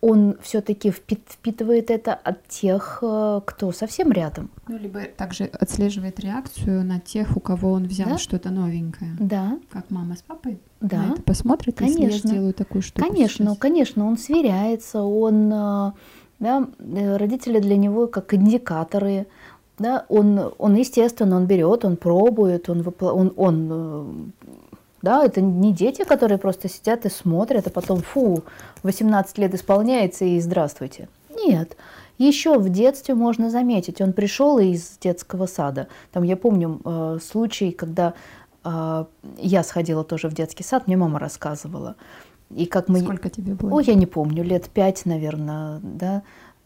он 0.00 0.36
все-таки 0.42 0.90
впитывает 0.90 1.90
это 1.90 2.14
от 2.14 2.46
тех, 2.46 3.00
э, 3.02 3.40
кто 3.44 3.72
совсем 3.72 4.12
рядом. 4.12 4.50
Ну, 4.68 4.78
либо 4.78 5.00
также 5.02 5.44
отслеживает 5.44 6.20
реакцию 6.20 6.84
на 6.84 7.00
тех, 7.00 7.36
у 7.36 7.40
кого 7.40 7.72
он 7.72 7.84
взял 7.84 8.10
да? 8.10 8.18
что-то 8.18 8.50
новенькое. 8.50 9.16
Да. 9.18 9.58
Как 9.70 9.90
мама 9.90 10.14
с 10.14 10.22
папой 10.22 10.60
да. 10.80 11.02
на 11.02 11.12
это 11.12 11.22
посмотрит, 11.22 11.78
конечно. 11.78 12.02
если 12.02 12.28
я 12.28 12.32
сделаю 12.34 12.54
такую 12.54 12.82
штуку 12.82 13.08
Конечно, 13.08 13.46
сейчас. 13.46 13.58
конечно, 13.58 14.06
он 14.06 14.18
сверяется, 14.18 15.02
он, 15.02 15.52
э, 15.52 15.92
да, 16.38 16.68
э, 16.78 17.16
родители 17.16 17.60
для 17.60 17.76
него 17.76 18.06
как 18.06 18.34
индикаторы, 18.34 19.26
да, 19.78 20.04
он, 20.08 20.52
он 20.58 20.74
естественно, 20.74 21.36
он 21.36 21.46
берет, 21.46 21.84
он 21.84 21.96
пробует, 21.96 22.68
он, 22.68 22.84
он, 23.00 23.32
он 23.36 24.32
да, 25.02 25.24
это 25.24 25.40
не 25.40 25.72
дети, 25.72 26.04
которые 26.04 26.38
просто 26.38 26.68
сидят 26.68 27.06
и 27.06 27.10
смотрят, 27.10 27.66
а 27.66 27.70
потом, 27.70 28.00
фу, 28.02 28.42
18 28.82 29.38
лет 29.38 29.54
исполняется 29.54 30.24
и 30.24 30.40
здравствуйте. 30.40 31.08
Нет, 31.30 31.76
еще 32.18 32.58
в 32.58 32.68
детстве 32.68 33.14
можно 33.14 33.50
заметить, 33.50 34.00
он 34.00 34.12
пришел 34.12 34.58
из 34.58 34.98
детского 34.98 35.46
сада. 35.46 35.86
Там 36.12 36.24
я 36.24 36.36
помню 36.36 36.80
э, 36.84 37.18
случай, 37.22 37.70
когда 37.70 38.14
э, 38.64 39.04
я 39.36 39.62
сходила 39.62 40.02
тоже 40.02 40.28
в 40.28 40.34
детский 40.34 40.64
сад, 40.64 40.88
мне 40.88 40.96
мама 40.96 41.20
рассказывала. 41.20 41.94
И 42.54 42.66
как 42.66 42.88
мы... 42.88 43.00
Сколько 43.00 43.30
тебе 43.30 43.54
было? 43.54 43.74
Ой, 43.74 43.84
я 43.84 43.94
не 43.94 44.06
помню, 44.06 44.42
лет 44.42 44.68
пять, 44.68 45.04
наверное, 45.04 45.80
да 45.82 46.22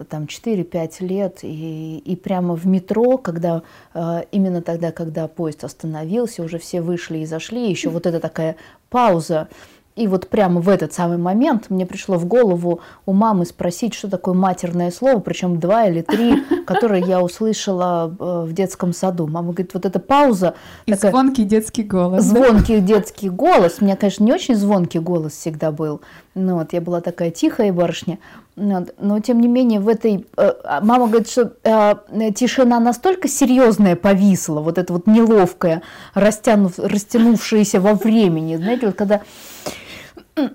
там 0.09 0.25
4-5 0.25 1.07
лет, 1.07 1.39
и, 1.43 1.99
и 1.99 2.17
прямо 2.17 2.57
в 2.57 2.67
метро, 2.67 3.19
когда 3.19 3.63
э, 3.95 4.23
именно 4.33 4.63
тогда, 4.63 4.93
когда 4.93 5.29
поезд 5.29 5.65
остановился, 5.65 6.43
уже 6.43 6.59
все 6.59 6.81
вышли 6.81 7.19
и 7.19 7.27
зашли, 7.27 7.71
еще 7.71 7.89
вот 7.89 8.07
эта 8.07 8.21
такая 8.21 8.57
пауза, 8.91 9.49
и 9.95 10.07
вот 10.07 10.29
прямо 10.29 10.61
в 10.61 10.71
этот 10.71 10.95
самый 10.95 11.19
момент 11.19 11.69
мне 11.69 11.85
пришло 11.85 12.17
в 12.17 12.25
голову 12.25 12.81
у 13.05 13.13
мамы 13.13 13.45
спросить, 13.45 13.93
что 13.93 14.09
такое 14.09 14.35
матерное 14.35 14.91
слово, 14.91 15.19
причем 15.21 15.61
два 15.61 15.85
или 15.85 16.01
три, 16.01 16.43
которые 16.67 17.05
я 17.05 17.21
услышала 17.21 18.15
э, 18.19 18.45
в 18.47 18.55
детском 18.55 18.95
саду. 18.95 19.27
Мама 19.27 19.49
говорит, 19.53 19.75
вот 19.75 19.85
эта 19.85 19.99
пауза. 19.99 20.55
И 20.87 20.93
такая, 20.93 21.11
звонкий 21.11 21.45
детский 21.45 21.83
голос. 21.83 22.25
Звонкий 22.25 22.81
да? 22.81 22.87
детский 22.87 23.29
голос. 23.29 23.77
У 23.81 23.85
меня, 23.85 23.97
конечно, 23.97 24.25
не 24.25 24.33
очень 24.33 24.55
звонкий 24.55 24.99
голос 24.99 25.33
всегда 25.33 25.71
был. 25.71 26.01
Ну, 26.35 26.57
вот, 26.57 26.73
я 26.73 26.81
была 26.81 27.03
такая 27.03 27.31
тихая 27.31 27.71
барышня. 27.71 28.19
Но, 28.57 29.21
тем 29.21 29.41
не 29.41 29.49
менее, 29.49 29.81
в 29.81 29.89
этой... 29.89 30.27
Э, 30.39 30.53
а 30.65 30.81
мама 30.81 31.07
говорит, 31.07 31.29
что 31.29 31.53
э, 31.65 31.95
тишина 32.35 32.81
настолько 32.81 33.29
серьезная 33.29 33.97
повисла, 33.97 34.61
вот 34.61 34.79
эта 34.79 34.91
вот 34.95 35.07
неловкая, 35.07 35.83
растянув, 36.15 36.79
растянувшаяся 36.79 37.79
во 37.79 37.93
времени. 37.93 38.57
Знаете, 38.57 38.87
вот 38.87 38.97
когда 38.97 39.21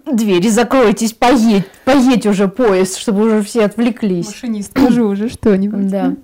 двери 0.05 0.49
закройтесь, 0.49 1.13
поедь, 1.13 1.65
поедь 1.85 2.25
уже 2.25 2.47
поезд, 2.47 2.97
чтобы 2.97 3.25
уже 3.25 3.41
все 3.41 3.65
отвлеклись. 3.65 4.27
Машинист, 4.27 4.71
скажи 4.71 5.03
уже 5.03 5.29
что-нибудь. 5.29 5.89
Да. 5.89 6.15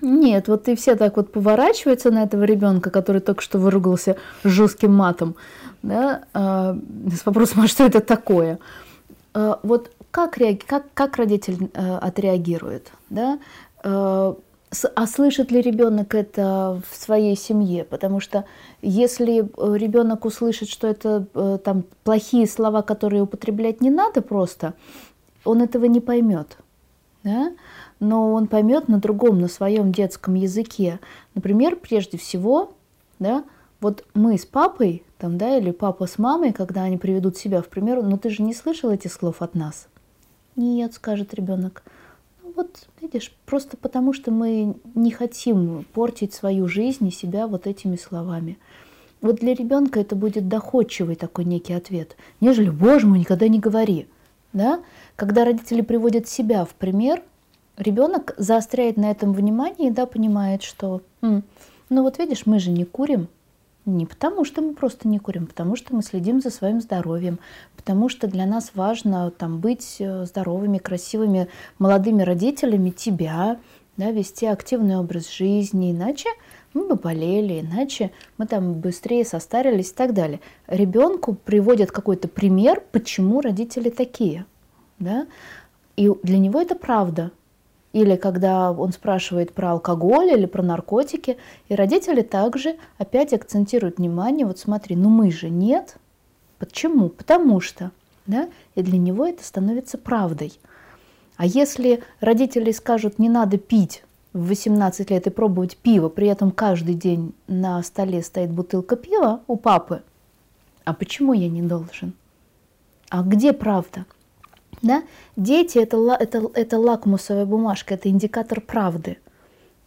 Нет, 0.00 0.48
вот 0.48 0.68
и 0.68 0.76
все 0.76 0.94
так 0.94 1.16
вот 1.16 1.32
поворачиваются 1.32 2.10
на 2.10 2.22
этого 2.22 2.44
ребенка, 2.44 2.90
который 2.90 3.20
только 3.20 3.42
что 3.42 3.58
выругался 3.58 4.16
жестким 4.44 4.94
матом, 4.94 5.34
да, 5.82 6.22
а, 6.32 6.78
с 7.12 7.26
вопросом, 7.26 7.62
а 7.62 7.66
что 7.66 7.84
это 7.84 8.00
такое? 8.00 8.58
А, 9.34 9.58
вот 9.62 9.90
как, 10.10 10.38
реаги... 10.38 10.62
как, 10.64 10.84
как 10.94 11.16
родитель 11.16 11.70
а, 11.74 11.98
отреагирует, 11.98 12.92
да? 13.10 13.38
А, 13.82 14.36
а 14.94 15.06
слышит 15.06 15.50
ли 15.50 15.60
ребенок 15.62 16.14
это 16.14 16.82
в 16.88 16.96
своей 16.96 17.36
семье? 17.36 17.84
Потому 17.84 18.20
что 18.20 18.44
если 18.82 19.40
э, 19.40 19.76
ребенок 19.76 20.24
услышит, 20.24 20.68
что 20.68 20.86
это 20.86 21.26
э, 21.34 21.58
там 21.64 21.84
плохие 22.04 22.46
слова, 22.46 22.82
которые 22.82 23.22
употреблять 23.22 23.80
не 23.80 23.90
надо 23.90 24.20
просто, 24.20 24.74
он 25.44 25.62
этого 25.62 25.86
не 25.86 26.00
поймет. 26.00 26.58
Да? 27.24 27.52
Но 27.98 28.32
он 28.32 28.46
поймет 28.46 28.88
на 28.88 28.98
другом, 28.98 29.40
на 29.40 29.48
своем 29.48 29.90
детском 29.90 30.34
языке. 30.34 31.00
Например, 31.34 31.74
прежде 31.74 32.18
всего, 32.18 32.74
да, 33.18 33.44
вот 33.80 34.04
мы 34.14 34.36
с 34.36 34.44
папой, 34.44 35.02
там, 35.18 35.38
да, 35.38 35.56
или 35.56 35.70
папа 35.70 36.06
с 36.06 36.18
мамой, 36.18 36.52
когда 36.52 36.82
они 36.82 36.98
приведут 36.98 37.36
себя 37.36 37.62
в 37.62 37.68
пример, 37.68 38.02
но 38.02 38.10
«Ну, 38.10 38.18
ты 38.18 38.30
же 38.30 38.42
не 38.42 38.54
слышал 38.54 38.90
этих 38.90 39.12
слов 39.12 39.40
от 39.40 39.54
нас? 39.54 39.88
Нет, 40.56 40.94
скажет 40.94 41.34
ребенок 41.34 41.82
вот, 42.58 42.88
видишь, 43.00 43.32
просто 43.46 43.76
потому 43.76 44.12
что 44.12 44.32
мы 44.32 44.74
не 44.96 45.12
хотим 45.12 45.86
портить 45.92 46.34
свою 46.34 46.66
жизнь 46.66 47.06
и 47.06 47.12
себя 47.12 47.46
вот 47.46 47.68
этими 47.68 47.94
словами. 47.94 48.58
Вот 49.20 49.36
для 49.36 49.54
ребенка 49.54 50.00
это 50.00 50.16
будет 50.16 50.48
доходчивый 50.48 51.14
такой 51.14 51.44
некий 51.44 51.72
ответ, 51.72 52.16
нежели 52.40 52.68
«Боже 52.68 53.06
мой, 53.06 53.20
никогда 53.20 53.46
не 53.46 53.60
говори». 53.60 54.08
Да? 54.52 54.80
Когда 55.14 55.44
родители 55.44 55.82
приводят 55.82 56.26
себя 56.26 56.64
в 56.64 56.70
пример, 56.70 57.22
ребенок 57.76 58.34
заостряет 58.38 58.96
на 58.96 59.12
этом 59.12 59.32
внимание 59.32 59.90
и 59.90 59.92
да, 59.92 60.06
понимает, 60.06 60.64
что 60.64 61.02
«М, 61.22 61.44
ну 61.90 62.02
вот 62.02 62.18
видишь, 62.18 62.44
мы 62.44 62.58
же 62.58 62.70
не 62.72 62.84
курим, 62.84 63.28
не 63.88 64.06
потому, 64.06 64.44
что 64.44 64.62
мы 64.62 64.74
просто 64.74 65.08
не 65.08 65.18
курим, 65.18 65.46
потому 65.46 65.76
что 65.76 65.94
мы 65.94 66.02
следим 66.02 66.40
за 66.40 66.50
своим 66.50 66.80
здоровьем, 66.80 67.38
потому 67.76 68.08
что 68.08 68.26
для 68.26 68.46
нас 68.46 68.72
важно 68.74 69.30
там, 69.30 69.58
быть 69.58 69.96
э, 69.98 70.24
здоровыми, 70.26 70.78
красивыми, 70.78 71.48
молодыми 71.78 72.22
родителями 72.22 72.90
тебя, 72.90 73.58
да, 73.96 74.10
вести 74.10 74.46
активный 74.46 74.96
образ 74.96 75.30
жизни, 75.30 75.90
иначе 75.90 76.28
мы 76.74 76.86
бы 76.86 76.94
болели, 76.94 77.60
иначе 77.60 78.12
мы 78.36 78.46
там 78.46 78.74
быстрее 78.74 79.24
состарились 79.24 79.90
и 79.90 79.94
так 79.94 80.14
далее. 80.14 80.40
Ребенку 80.66 81.34
приводят 81.34 81.90
какой-то 81.90 82.28
пример, 82.28 82.82
почему 82.92 83.40
родители 83.40 83.90
такие. 83.90 84.44
Да? 84.98 85.26
И 85.96 86.10
для 86.22 86.38
него 86.38 86.60
это 86.60 86.74
правда. 86.74 87.32
Или 87.98 88.14
когда 88.14 88.70
он 88.70 88.92
спрашивает 88.92 89.52
про 89.52 89.72
алкоголь 89.72 90.30
или 90.30 90.46
про 90.46 90.62
наркотики, 90.62 91.36
и 91.68 91.74
родители 91.74 92.22
также 92.22 92.76
опять 92.96 93.32
акцентируют 93.32 93.98
внимание, 93.98 94.46
вот 94.46 94.60
смотри, 94.60 94.94
ну 94.94 95.08
мы 95.08 95.32
же 95.32 95.50
нет. 95.50 95.96
Почему? 96.60 97.08
Потому 97.08 97.60
что. 97.60 97.90
Да? 98.24 98.48
И 98.76 98.82
для 98.82 98.98
него 98.98 99.26
это 99.26 99.42
становится 99.42 99.98
правдой. 99.98 100.52
А 101.36 101.44
если 101.44 102.04
родители 102.20 102.70
скажут, 102.70 103.18
не 103.18 103.28
надо 103.28 103.58
пить 103.58 104.04
в 104.32 104.46
18 104.46 105.10
лет 105.10 105.26
и 105.26 105.30
пробовать 105.30 105.76
пиво, 105.76 106.08
при 106.08 106.28
этом 106.28 106.52
каждый 106.52 106.94
день 106.94 107.34
на 107.48 107.82
столе 107.82 108.22
стоит 108.22 108.52
бутылка 108.52 108.94
пива 108.94 109.40
у 109.48 109.56
папы, 109.56 110.04
а 110.84 110.94
почему 110.94 111.32
я 111.32 111.48
не 111.48 111.62
должен? 111.62 112.12
А 113.10 113.22
где 113.22 113.52
правда? 113.52 114.06
Да? 114.82 115.02
Дети 115.36 115.78
это, 115.78 115.96
это, 116.18 116.50
это 116.54 116.78
лакмусовая 116.78 117.46
бумажка, 117.46 117.94
это 117.94 118.08
индикатор 118.08 118.60
правды. 118.60 119.18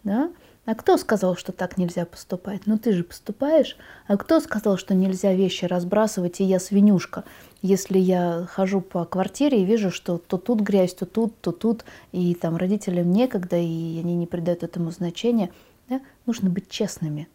Да? 0.03 0.31
А 0.65 0.75
кто 0.75 0.97
сказал, 0.97 1.35
что 1.35 1.51
так 1.51 1.77
нельзя 1.77 2.05
поступать? 2.05 2.61
Ну 2.67 2.77
ты 2.77 2.93
же 2.93 3.03
поступаешь. 3.03 3.77
А 4.07 4.15
кто 4.15 4.39
сказал, 4.39 4.77
что 4.77 4.93
нельзя 4.93 5.33
вещи 5.33 5.65
разбрасывать, 5.65 6.39
и 6.39 6.43
я 6.43 6.59
свинюшка? 6.59 7.23
Если 7.63 7.97
я 7.97 8.47
хожу 8.47 8.81
по 8.81 9.03
квартире 9.05 9.61
и 9.61 9.65
вижу, 9.65 9.89
что 9.89 10.19
то 10.19 10.37
тут 10.37 10.61
грязь, 10.61 10.93
то 10.93 11.05
тут, 11.05 11.39
то 11.41 11.51
тут, 11.51 11.83
и 12.11 12.35
там 12.35 12.57
родителям 12.57 13.11
некогда, 13.11 13.57
и 13.57 13.99
они 13.99 14.15
не 14.15 14.27
придают 14.27 14.61
этому 14.61 14.91
значения, 14.91 15.51
да? 15.89 15.99
нужно 16.27 16.49
быть 16.49 16.69
честными. 16.69 17.27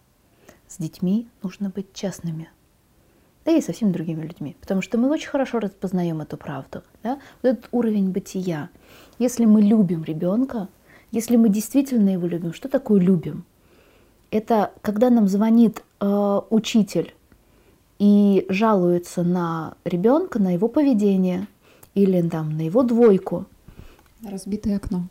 С 0.69 0.79
детьми 0.79 1.29
нужно 1.43 1.71
быть 1.71 1.93
честными. 1.93 2.49
Да 3.47 3.53
и 3.53 3.61
со 3.61 3.73
всеми 3.73 3.93
другими 3.93 4.23
людьми. 4.23 4.57
Потому 4.61 4.83
что 4.83 4.99
мы 4.99 5.09
очень 5.09 5.29
хорошо 5.29 5.61
распознаем 5.61 6.21
эту 6.21 6.37
правду. 6.37 6.83
Да? 7.05 7.21
Вот 7.43 7.53
этот 7.53 7.69
уровень 7.71 8.11
бытия. 8.11 8.71
Если 9.21 9.45
мы 9.45 9.63
любим 9.63 10.03
ребенка, 10.03 10.69
если 11.13 11.37
мы 11.37 11.49
действительно 11.49 12.11
его 12.11 12.27
любим, 12.27 12.53
что 12.53 12.69
такое 12.69 13.01
любим? 13.01 13.45
Это 14.33 14.73
когда 14.83 15.11
нам 15.11 15.29
звонит 15.29 15.85
э, 16.01 16.41
учитель 16.51 17.15
и 18.01 18.45
жалуется 18.49 19.23
на 19.23 19.75
ребенка, 19.85 20.41
на 20.41 20.53
его 20.53 20.67
поведение 20.67 21.47
или 21.95 22.21
там, 22.29 22.57
на 22.57 22.63
его 22.63 22.83
двойку. 22.83 23.47
Разбитое 24.29 24.77
окно. 24.77 25.07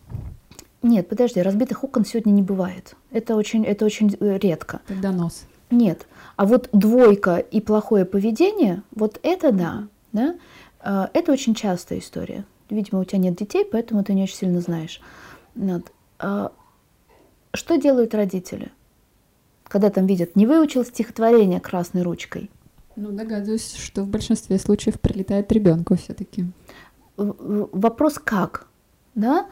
Нет, 0.84 1.08
подожди, 1.08 1.42
разбитых 1.42 1.86
окон 1.86 2.04
сегодня 2.04 2.32
не 2.32 2.44
бывает. 2.44 2.96
Это 3.12 3.38
очень, 3.38 3.64
это 3.64 3.86
очень 3.86 4.16
э, 4.20 4.38
редко. 4.38 4.82
Тогда 4.88 5.14
нос. 5.14 5.46
Нет. 5.76 6.08
А 6.38 6.46
вот 6.46 6.70
двойка 6.72 7.38
и 7.38 7.62
плохое 7.62 8.06
поведение, 8.06 8.82
вот 8.92 9.20
это 9.24 9.52
да, 9.52 9.88
да, 10.14 10.36
э, 10.82 11.08
это 11.14 11.32
очень 11.32 11.54
частая 11.54 12.00
история. 12.00 12.46
Видимо, 12.70 13.02
у 13.02 13.04
тебя 13.04 13.20
нет 13.20 13.36
детей, 13.36 13.66
поэтому 13.70 14.04
ты 14.04 14.14
не 14.14 14.24
очень 14.24 14.36
сильно 14.36 14.62
знаешь. 14.62 15.02
Вот. 15.54 15.92
А 16.20 16.52
что 17.54 17.78
делают 17.78 18.16
родители, 18.16 18.72
когда 19.66 19.90
там 19.90 20.06
видят, 20.06 20.36
не 20.36 20.48
выучил 20.48 20.86
стихотворение 20.86 21.60
красной 21.60 22.04
ручкой? 22.04 22.50
Ну, 22.96 23.12
догадываюсь, 23.12 23.76
что 23.76 24.04
в 24.04 24.08
большинстве 24.08 24.58
случаев 24.58 25.00
прилетает 25.00 25.52
ребенку 25.52 25.96
все-таки. 25.98 26.46
Вопрос 27.18 28.18
как? 28.24 28.68
Да? 29.14 29.48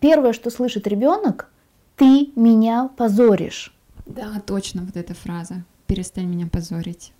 Первое, 0.00 0.34
что 0.34 0.50
слышит 0.50 0.86
ребенок, 0.86 1.48
ты 1.96 2.30
меня 2.36 2.90
позоришь. 2.96 3.74
Да, 4.06 4.40
точно, 4.44 4.82
вот 4.82 4.96
эта 4.96 5.14
фраза. 5.14 5.64
Перестань 5.86 6.26
меня 6.26 6.46
позорить. 6.46 7.12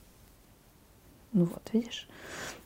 Ну 1.32 1.44
вот, 1.44 1.62
видишь, 1.72 2.08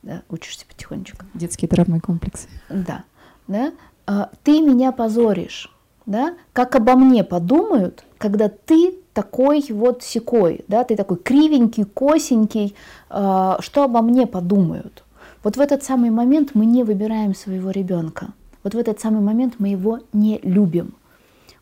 да, 0.02 0.22
учишься 0.28 0.66
потихонечку. 0.66 1.24
Детские 1.34 1.68
травмы 1.68 1.98
и 1.98 2.00
комплексы. 2.00 2.48
Да, 2.68 3.04
да. 3.46 3.72
А, 4.06 4.30
ты 4.42 4.60
меня 4.60 4.92
позоришь 4.92 5.70
да, 6.06 6.34
как 6.52 6.76
обо 6.76 6.94
мне 6.94 7.24
подумают, 7.24 8.04
когда 8.18 8.48
ты 8.48 8.94
такой 9.12 9.64
вот 9.70 10.02
секой, 10.02 10.64
да, 10.68 10.84
ты 10.84 10.96
такой 10.96 11.18
кривенький, 11.18 11.84
косенький, 11.84 12.74
э, 13.10 13.56
что 13.58 13.82
обо 13.82 14.00
мне 14.02 14.26
подумают. 14.26 15.04
Вот 15.42 15.56
в 15.56 15.60
этот 15.60 15.82
самый 15.84 16.10
момент 16.10 16.50
мы 16.54 16.64
не 16.64 16.84
выбираем 16.84 17.34
своего 17.34 17.70
ребенка. 17.70 18.28
Вот 18.62 18.74
в 18.74 18.78
этот 18.78 19.00
самый 19.00 19.20
момент 19.20 19.54
мы 19.58 19.68
его 19.68 20.00
не 20.12 20.40
любим. 20.42 20.94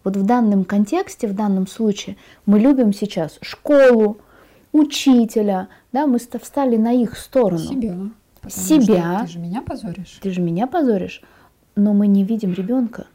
Вот 0.05 0.17
в 0.17 0.25
данном 0.25 0.65
контексте, 0.65 1.27
в 1.27 1.35
данном 1.35 1.67
случае 1.67 2.17
мы 2.45 2.61
любим 2.61 2.93
сейчас 2.93 3.39
школу, 3.41 4.19
учителя, 4.73 5.69
да, 5.93 6.07
мы 6.07 6.19
встали 6.19 6.77
на 6.77 6.93
их 6.93 7.17
сторону. 7.17 7.59
Себя. 7.59 7.97
Себя. 8.49 9.21
Ты 9.25 9.33
же 9.33 9.39
меня 9.39 9.63
позоришь. 9.63 10.19
Ты 10.21 10.31
же 10.31 10.41
меня 10.43 10.67
позоришь. 10.67 11.23
Но 11.75 11.95
мы 11.95 12.07
не 12.07 12.23
видим 12.23 12.53
ребенка. 12.53 13.07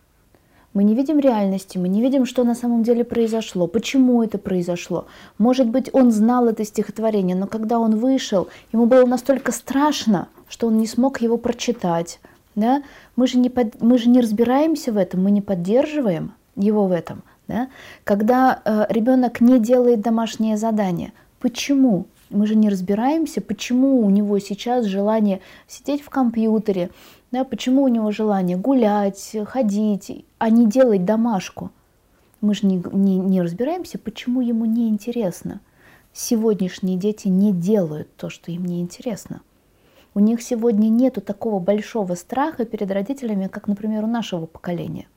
Мы 0.74 0.84
не 0.84 0.94
видим 0.94 1.18
реальности, 1.18 1.80
мы 1.80 1.90
не 1.90 2.00
видим, 2.00 2.26
что 2.26 2.44
на 2.44 2.54
самом 2.54 2.84
деле 2.84 3.04
произошло, 3.04 3.66
почему 3.66 4.22
это 4.22 4.38
произошло. 4.38 5.08
Может 5.40 5.68
быть, 5.68 5.90
он 5.94 6.12
знал 6.12 6.48
это 6.48 6.64
стихотворение, 6.64 7.36
но 7.36 7.48
когда 7.48 7.80
он 7.80 7.98
вышел, 7.98 8.50
ему 8.72 8.86
было 8.86 9.06
настолько 9.08 9.52
страшно, 9.52 10.28
что 10.48 10.68
он 10.68 10.78
не 10.78 10.86
смог 10.86 11.22
его 11.22 11.38
прочитать. 11.38 12.20
Да? 12.54 12.84
Мы, 13.16 13.26
же 13.26 13.40
не 13.40 13.50
под... 13.50 13.82
мы 13.82 13.98
же 13.98 14.10
не 14.10 14.22
разбираемся 14.22 14.92
в 14.92 14.98
этом, 14.98 15.24
мы 15.24 15.32
не 15.32 15.42
поддерживаем 15.42 16.34
его 16.60 16.88
в 16.88 16.92
этом. 16.92 17.24
Да? 17.48 17.70
Когда 18.04 18.62
э, 18.64 18.86
ребенок 18.90 19.42
не 19.42 19.60
делает 19.60 20.02
домашнее 20.02 20.58
задание, 20.58 21.14
почему? 21.40 22.06
Мы 22.30 22.46
же 22.46 22.56
не 22.56 22.70
разбираемся, 22.70 23.42
почему 23.42 24.06
у 24.06 24.10
него 24.10 24.38
сейчас 24.40 24.86
желание 24.86 25.42
сидеть 25.68 26.04
в 26.04 26.10
компьютере, 26.10 26.92
да, 27.32 27.44
почему 27.44 27.84
у 27.84 27.88
него 27.88 28.12
желание 28.12 28.56
гулять, 28.56 29.36
ходить, 29.46 30.26
а 30.38 30.50
не 30.50 30.68
делать 30.68 31.06
домашку. 31.06 31.72
Мы 32.42 32.54
же 32.54 32.68
не, 32.68 32.82
не, 32.94 33.18
не 33.18 33.42
разбираемся, 33.42 33.98
почему 33.98 34.42
ему 34.42 34.66
не 34.66 34.90
интересно. 34.90 35.60
Сегодняшние 36.14 36.98
дети 36.98 37.28
не 37.28 37.52
делают 37.52 38.16
то, 38.16 38.30
что 38.30 38.52
им 38.52 38.66
не 38.66 38.82
интересно. 38.82 39.42
У 40.16 40.20
них 40.20 40.42
сегодня 40.42 40.88
нету 40.88 41.22
такого 41.22 41.60
большого 41.60 42.16
страха 42.16 42.66
перед 42.66 42.92
родителями, 42.92 43.48
как, 43.48 43.68
например, 43.68 44.04
у 44.04 44.08
нашего 44.08 44.46
поколения. 44.46 45.08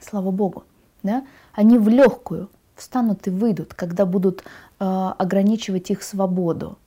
Слава 0.00 0.30
Богу. 0.30 0.64
Да? 1.02 1.24
Они 1.52 1.78
в 1.78 1.88
легкую 1.88 2.48
встанут 2.74 3.26
и 3.26 3.30
выйдут, 3.30 3.74
когда 3.74 4.06
будут 4.06 4.40
э, 4.40 4.42
ограничивать 4.78 5.90
их 5.90 6.02
свободу. 6.02 6.78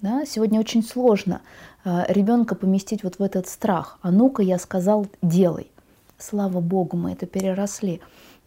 Да? 0.00 0.24
Сегодня 0.26 0.60
очень 0.60 0.82
сложно 0.82 1.40
э, 1.84 2.04
ребенка 2.08 2.54
поместить 2.54 3.02
вот 3.02 3.18
в 3.18 3.22
этот 3.22 3.48
страх. 3.48 3.98
А 4.02 4.10
ну-ка, 4.10 4.42
я 4.42 4.58
сказал, 4.58 5.06
делай. 5.22 5.70
Слава 6.18 6.60
Богу, 6.60 6.96
мы 6.96 7.12
это 7.12 7.26
переросли. 7.26 8.00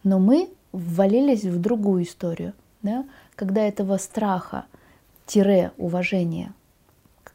Но 0.04 0.18
мы 0.18 0.48
ввалились 0.72 1.44
в 1.44 1.60
другую 1.60 2.04
историю, 2.04 2.52
да? 2.82 3.04
когда 3.36 3.62
этого 3.62 3.96
страха, 3.96 4.66
тире 5.26 5.72
уважения, 5.78 6.52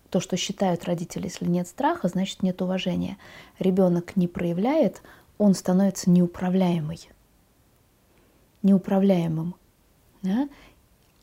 то, 0.09 0.19
что 0.19 0.37
считают 0.37 0.85
родители, 0.85 1.25
если 1.25 1.45
нет 1.45 1.67
страха, 1.67 2.07
значит 2.07 2.41
нет 2.41 2.61
уважения. 2.61 3.17
Ребенок 3.59 4.15
не 4.15 4.27
проявляет, 4.27 5.01
он 5.39 5.55
становится 5.55 6.11
неуправляемый, 6.11 7.09
неуправляемым. 8.61 9.55
Да? 10.21 10.47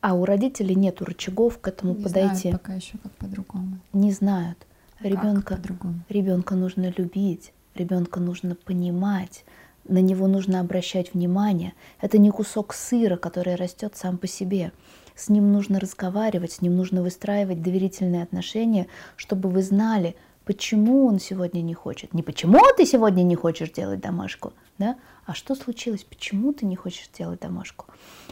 А 0.00 0.14
у 0.14 0.24
родителей 0.24 0.74
нет 0.74 1.00
рычагов 1.02 1.59
к 1.61 1.68
этому 1.68 1.94
не 1.94 2.02
подойти. 2.02 2.48
Знают 2.48 2.62
пока 2.62 2.74
еще 2.74 2.98
как 2.98 3.12
по-другому. 3.12 3.79
Не 3.92 4.11
знают. 4.11 4.59
А 4.98 5.05
ребенка, 5.05 5.61
ребенка 6.09 6.55
нужно 6.55 6.92
любить, 6.96 7.52
ребенка 7.74 8.18
нужно 8.18 8.55
понимать, 8.55 9.44
на 9.85 9.98
него 9.98 10.26
нужно 10.26 10.61
обращать 10.61 11.12
внимание. 11.12 11.74
Это 12.00 12.16
не 12.16 12.31
кусок 12.31 12.72
сыра, 12.72 13.16
который 13.16 13.57
растет 13.57 13.94
сам 13.96 14.16
по 14.16 14.26
себе. 14.26 14.72
С 15.14 15.29
ним 15.29 15.52
нужно 15.52 15.79
разговаривать, 15.79 16.52
с 16.52 16.62
ним 16.62 16.76
нужно 16.76 17.02
выстраивать 17.02 17.62
доверительные 17.62 18.22
отношения, 18.22 18.87
чтобы 19.16 19.50
вы 19.50 19.62
знали, 19.62 20.16
почему 20.47 21.07
он 21.07 21.19
сегодня 21.19 21.61
не 21.61 21.75
хочет. 21.75 22.15
Не 22.15 22.23
почему 22.23 22.61
ты 22.77 22.87
сегодня 22.87 23.25
не 23.25 23.35
хочешь 23.35 23.71
делать 23.71 24.01
домашку, 24.01 24.53
да? 24.79 24.97
а 25.27 25.35
что 25.35 25.57
случилось, 25.57 26.05
почему 26.05 26.53
ты 26.53 26.65
не 26.65 26.77
хочешь 26.77 27.11
делать 27.19 27.41
домашку, 27.41 27.87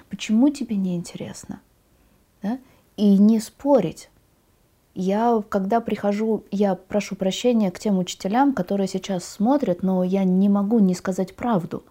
почему 0.09 0.49
тебе 0.49 0.77
не 0.77 0.95
интересно. 0.97 1.61
Да? 2.41 2.59
И 2.97 3.19
не 3.19 3.41
спорить, 3.41 4.11
я, 4.95 5.43
когда 5.49 5.81
прихожу, 5.81 6.45
я 6.53 6.77
прошу 6.77 7.17
прощения 7.17 7.73
к 7.73 7.81
тем 7.81 7.99
учителям, 7.99 8.55
которые 8.55 8.87
сейчас 8.87 9.25
смотрят, 9.25 9.83
но 9.83 10.05
я 10.05 10.23
не 10.23 10.49
могу 10.49 10.79
не 10.79 10.95
сказать 10.95 11.35
правду. 11.35 11.83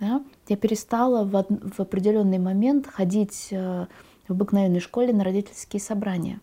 Да? 0.00 0.24
Я 0.48 0.56
перестала 0.56 1.24
в, 1.24 1.44
в 1.76 1.78
определенный 1.78 2.38
момент 2.38 2.86
ходить 2.86 3.48
э, 3.50 3.86
в 4.26 4.32
обыкновенной 4.32 4.80
школе 4.80 5.12
на 5.12 5.24
родительские 5.24 5.80
собрания. 5.80 6.40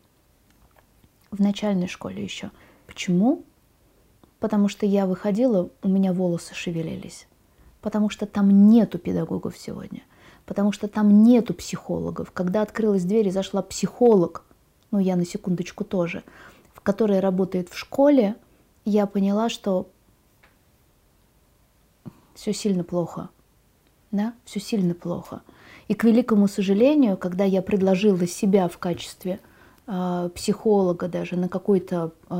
В 1.31 1.41
начальной 1.41 1.87
школе 1.87 2.23
еще. 2.23 2.51
Почему? 2.99 3.45
Потому 4.41 4.67
что 4.67 4.85
я 4.85 5.05
выходила, 5.05 5.69
у 5.83 5.87
меня 5.87 6.11
волосы 6.11 6.53
шевелились. 6.53 7.27
Потому 7.79 8.09
что 8.09 8.25
там 8.25 8.67
нету 8.67 8.97
педагогов 8.99 9.57
сегодня. 9.57 10.01
Потому 10.45 10.73
что 10.73 10.89
там 10.89 11.23
нету 11.23 11.53
психологов. 11.53 12.31
Когда 12.31 12.61
открылась 12.61 13.05
дверь 13.05 13.29
и 13.29 13.31
зашла 13.31 13.61
психолог– 13.61 14.43
ну 14.91 14.99
я 14.99 15.15
на 15.15 15.25
секундочку 15.25 15.85
тоже, 15.85 16.23
в 16.73 16.81
которой 16.81 17.21
работает 17.21 17.69
в 17.69 17.77
школе, 17.77 18.35
я 18.83 19.05
поняла, 19.05 19.47
что 19.47 19.87
все 22.35 22.53
сильно 22.53 22.83
плохо. 22.83 23.29
Да, 24.11 24.33
все 24.43 24.59
сильно 24.59 24.93
плохо. 24.93 25.41
И 25.87 25.93
к 25.93 26.03
великому 26.03 26.49
сожалению, 26.49 27.15
когда 27.15 27.45
я 27.45 27.61
предложила 27.61 28.27
себя 28.27 28.67
в 28.67 28.77
качестве 28.77 29.39
психолога 30.35 31.07
даже 31.07 31.35
на 31.35 31.49
какой-то 31.49 32.11
э, 32.29 32.35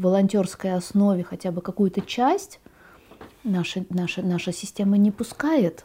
волонтерской 0.00 0.74
основе 0.74 1.24
хотя 1.24 1.50
бы 1.50 1.60
какую-то 1.60 2.00
часть, 2.00 2.60
наша, 3.42 3.84
наша, 3.90 4.22
наша 4.22 4.52
система 4.52 4.96
не 4.96 5.10
пускает. 5.10 5.84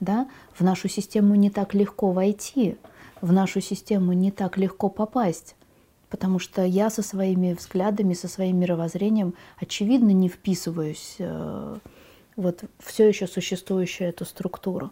Да? 0.00 0.28
В 0.54 0.62
нашу 0.62 0.88
систему 0.88 1.34
не 1.34 1.50
так 1.50 1.74
легко 1.74 2.10
войти 2.10 2.78
в 3.20 3.32
нашу 3.32 3.60
систему 3.60 4.12
не 4.12 4.30
так 4.30 4.56
легко 4.56 4.88
попасть, 4.88 5.56
потому 6.08 6.38
что 6.38 6.64
я 6.64 6.90
со 6.90 7.02
своими 7.02 7.52
взглядами, 7.52 8.14
со 8.14 8.28
своим 8.28 8.58
мировоззрением, 8.58 9.34
очевидно, 9.58 10.10
не 10.10 10.28
вписываюсь 10.28 11.16
э, 11.18 11.76
вот 12.36 12.64
все 12.78 13.08
еще 13.08 13.26
существующую 13.26 14.08
эту 14.08 14.24
структуру. 14.24 14.90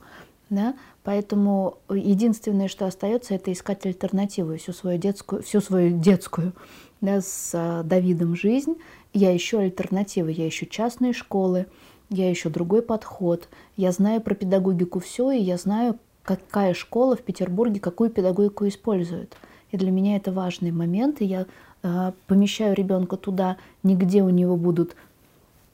Да? 0.50 0.74
Поэтому 1.04 1.78
единственное, 1.90 2.68
что 2.68 2.87
остается, 2.87 3.34
это 3.34 3.52
искать 3.52 3.84
альтернативу. 3.84 4.56
Всю 4.56 4.72
свою 4.72 4.98
детскую, 4.98 5.42
всю 5.42 5.61
свою 5.61 5.98
детскую 5.98 6.54
да, 7.00 7.20
с 7.20 7.50
а, 7.54 7.82
Давидом 7.82 8.34
жизнь 8.34 8.76
я 9.12 9.37
ищу 9.37 9.58
альтернативы, 9.58 10.32
я 10.32 10.48
ищу 10.48 10.66
частные 10.66 11.12
школы, 11.12 11.66
я 12.11 12.32
ищу 12.32 12.50
другой 12.50 12.82
подход. 12.82 13.48
Я 13.76 13.92
знаю 13.92 14.20
про 14.20 14.34
педагогику 14.34 15.00
все, 15.00 15.30
и 15.30 15.40
я 15.40 15.56
знаю, 15.56 15.98
какая 16.22 16.74
школа 16.74 17.16
в 17.16 17.22
Петербурге 17.22 17.80
какую 17.80 18.11
педагогику 18.11 18.66
использует. 18.68 19.37
И 19.70 19.76
для 19.76 19.90
меня 19.90 20.16
это 20.16 20.32
важный 20.32 20.70
момент, 20.70 21.20
и 21.20 21.26
я 21.26 21.46
э, 21.82 22.12
помещаю 22.26 22.74
ребенка 22.74 23.16
туда, 23.16 23.58
нигде 23.82 24.22
у 24.22 24.30
него 24.30 24.56
будут 24.56 24.96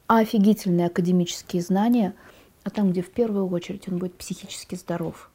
офигительные 0.06 0.86
академические 0.88 1.62
знания, 1.62 2.14
а 2.64 2.70
там, 2.70 2.90
где 2.90 3.02
в 3.02 3.10
первую 3.10 3.48
очередь 3.48 3.88
он 3.88 3.98
будет 3.98 4.16
психически 4.16 4.74
здоров. 4.74 5.30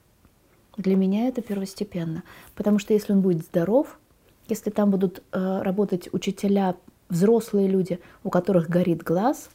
Для 0.77 0.95
меня 0.95 1.27
это 1.27 1.41
первостепенно. 1.41 2.23
Потому 2.55 2.79
что 2.79 2.93
если 2.93 3.13
он 3.13 3.21
будет 3.21 3.43
здоров, 3.43 3.99
если 4.47 4.71
там 4.71 4.89
будут 4.89 5.21
э, 5.31 5.61
работать 5.61 6.09
учителя, 6.11 6.75
взрослые 7.07 7.67
люди, 7.67 7.99
у 8.23 8.29
которых 8.29 8.69
горит 8.69 9.03
глаз, 9.03 9.49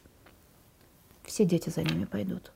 все 1.24 1.44
дети 1.44 1.70
за 1.70 1.82
ними 1.82 2.04
пойдут. 2.04 2.52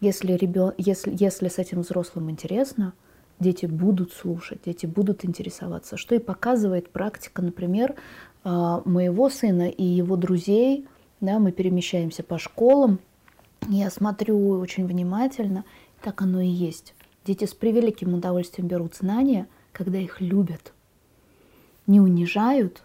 Если, 0.00 0.32
ребен... 0.32 0.72
если, 0.78 1.14
если 1.16 1.48
с 1.48 1.58
этим 1.58 1.82
взрослым 1.82 2.30
интересно, 2.30 2.94
дети 3.38 3.66
будут 3.66 4.12
слушать, 4.12 4.62
дети 4.64 4.86
будут 4.86 5.24
интересоваться, 5.24 5.96
что 5.96 6.14
и 6.14 6.18
показывает 6.18 6.90
практика, 6.90 7.42
например, 7.42 7.94
э, 8.44 8.80
моего 8.84 9.28
сына 9.30 9.68
и 9.68 9.84
его 9.84 10.16
друзей. 10.16 10.88
Да, 11.20 11.38
мы 11.38 11.52
перемещаемся 11.52 12.24
по 12.24 12.38
школам, 12.38 12.98
я 13.68 13.90
смотрю 13.90 14.58
очень 14.58 14.86
внимательно, 14.86 15.64
так 16.02 16.22
оно 16.22 16.40
и 16.40 16.48
есть. 16.48 16.94
Дети 17.24 17.44
с 17.44 17.54
превеликим 17.54 18.14
удовольствием 18.14 18.68
берут 18.68 18.96
знания, 18.96 19.46
когда 19.72 19.98
их 19.98 20.20
любят. 20.20 20.72
Не 21.86 22.00
унижают, 22.00 22.82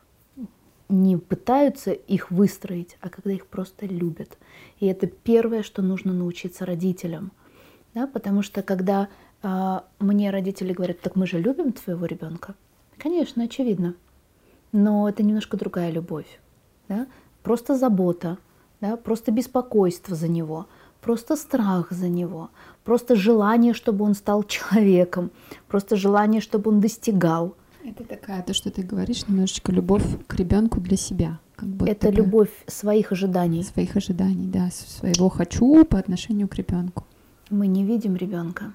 не 0.89 1.17
пытаются 1.17 1.91
их 1.91 2.31
выстроить, 2.31 2.97
а 3.01 3.09
когда 3.09 3.31
их 3.31 3.47
просто 3.47 3.85
любят. 3.85 4.37
И 4.79 4.85
это 4.85 5.07
первое, 5.07 5.63
что 5.63 5.81
нужно 5.81 6.13
научиться 6.13 6.65
родителям. 6.65 7.31
Да, 7.93 8.05
потому 8.05 8.43
что 8.43 8.61
когда 8.61 9.09
э, 9.41 9.79
мне 9.99 10.29
родители 10.29 10.73
говорят, 10.73 11.01
так 11.01 11.15
мы 11.15 11.25
же 11.25 11.39
любим 11.39 11.73
твоего 11.73 12.05
ребенка, 12.05 12.53
конечно, 12.97 13.43
очевидно. 13.43 13.95
Но 14.71 15.09
это 15.09 15.23
немножко 15.23 15.57
другая 15.57 15.89
любовь. 15.89 16.39
Да? 16.87 17.07
Просто 17.41 17.75
забота, 17.75 18.37
да, 18.81 18.97
просто 18.97 19.31
беспокойство 19.31 20.15
за 20.15 20.27
него, 20.27 20.67
просто 21.01 21.35
страх 21.35 21.91
за 21.91 22.09
него, 22.09 22.49
просто 22.83 23.15
желание, 23.15 23.73
чтобы 23.73 24.05
он 24.05 24.13
стал 24.13 24.43
человеком, 24.43 25.31
просто 25.67 25.95
желание, 25.95 26.41
чтобы 26.41 26.71
он 26.71 26.79
достигал. 26.79 27.55
Это 27.83 28.03
такая, 28.03 28.43
то, 28.43 28.53
что 28.53 28.69
ты 28.69 28.81
говоришь, 28.81 29.27
немножечко 29.27 29.71
любовь 29.71 30.03
к 30.27 30.35
ребенку 30.35 30.79
для 30.81 30.97
себя. 30.97 31.39
Как 31.55 31.69
будто 31.69 31.91
Это 31.91 32.07
такая... 32.07 32.17
любовь 32.17 32.51
своих 32.67 33.11
ожиданий. 33.11 33.63
Своих 33.63 33.95
ожиданий, 33.95 34.45
да, 34.47 34.69
своего 34.71 35.29
хочу 35.29 35.85
по 35.85 35.97
отношению 35.97 36.47
к 36.47 36.55
ребенку. 36.55 37.05
Мы 37.49 37.67
не 37.67 37.83
видим 37.85 38.15
ребенка. 38.15 38.73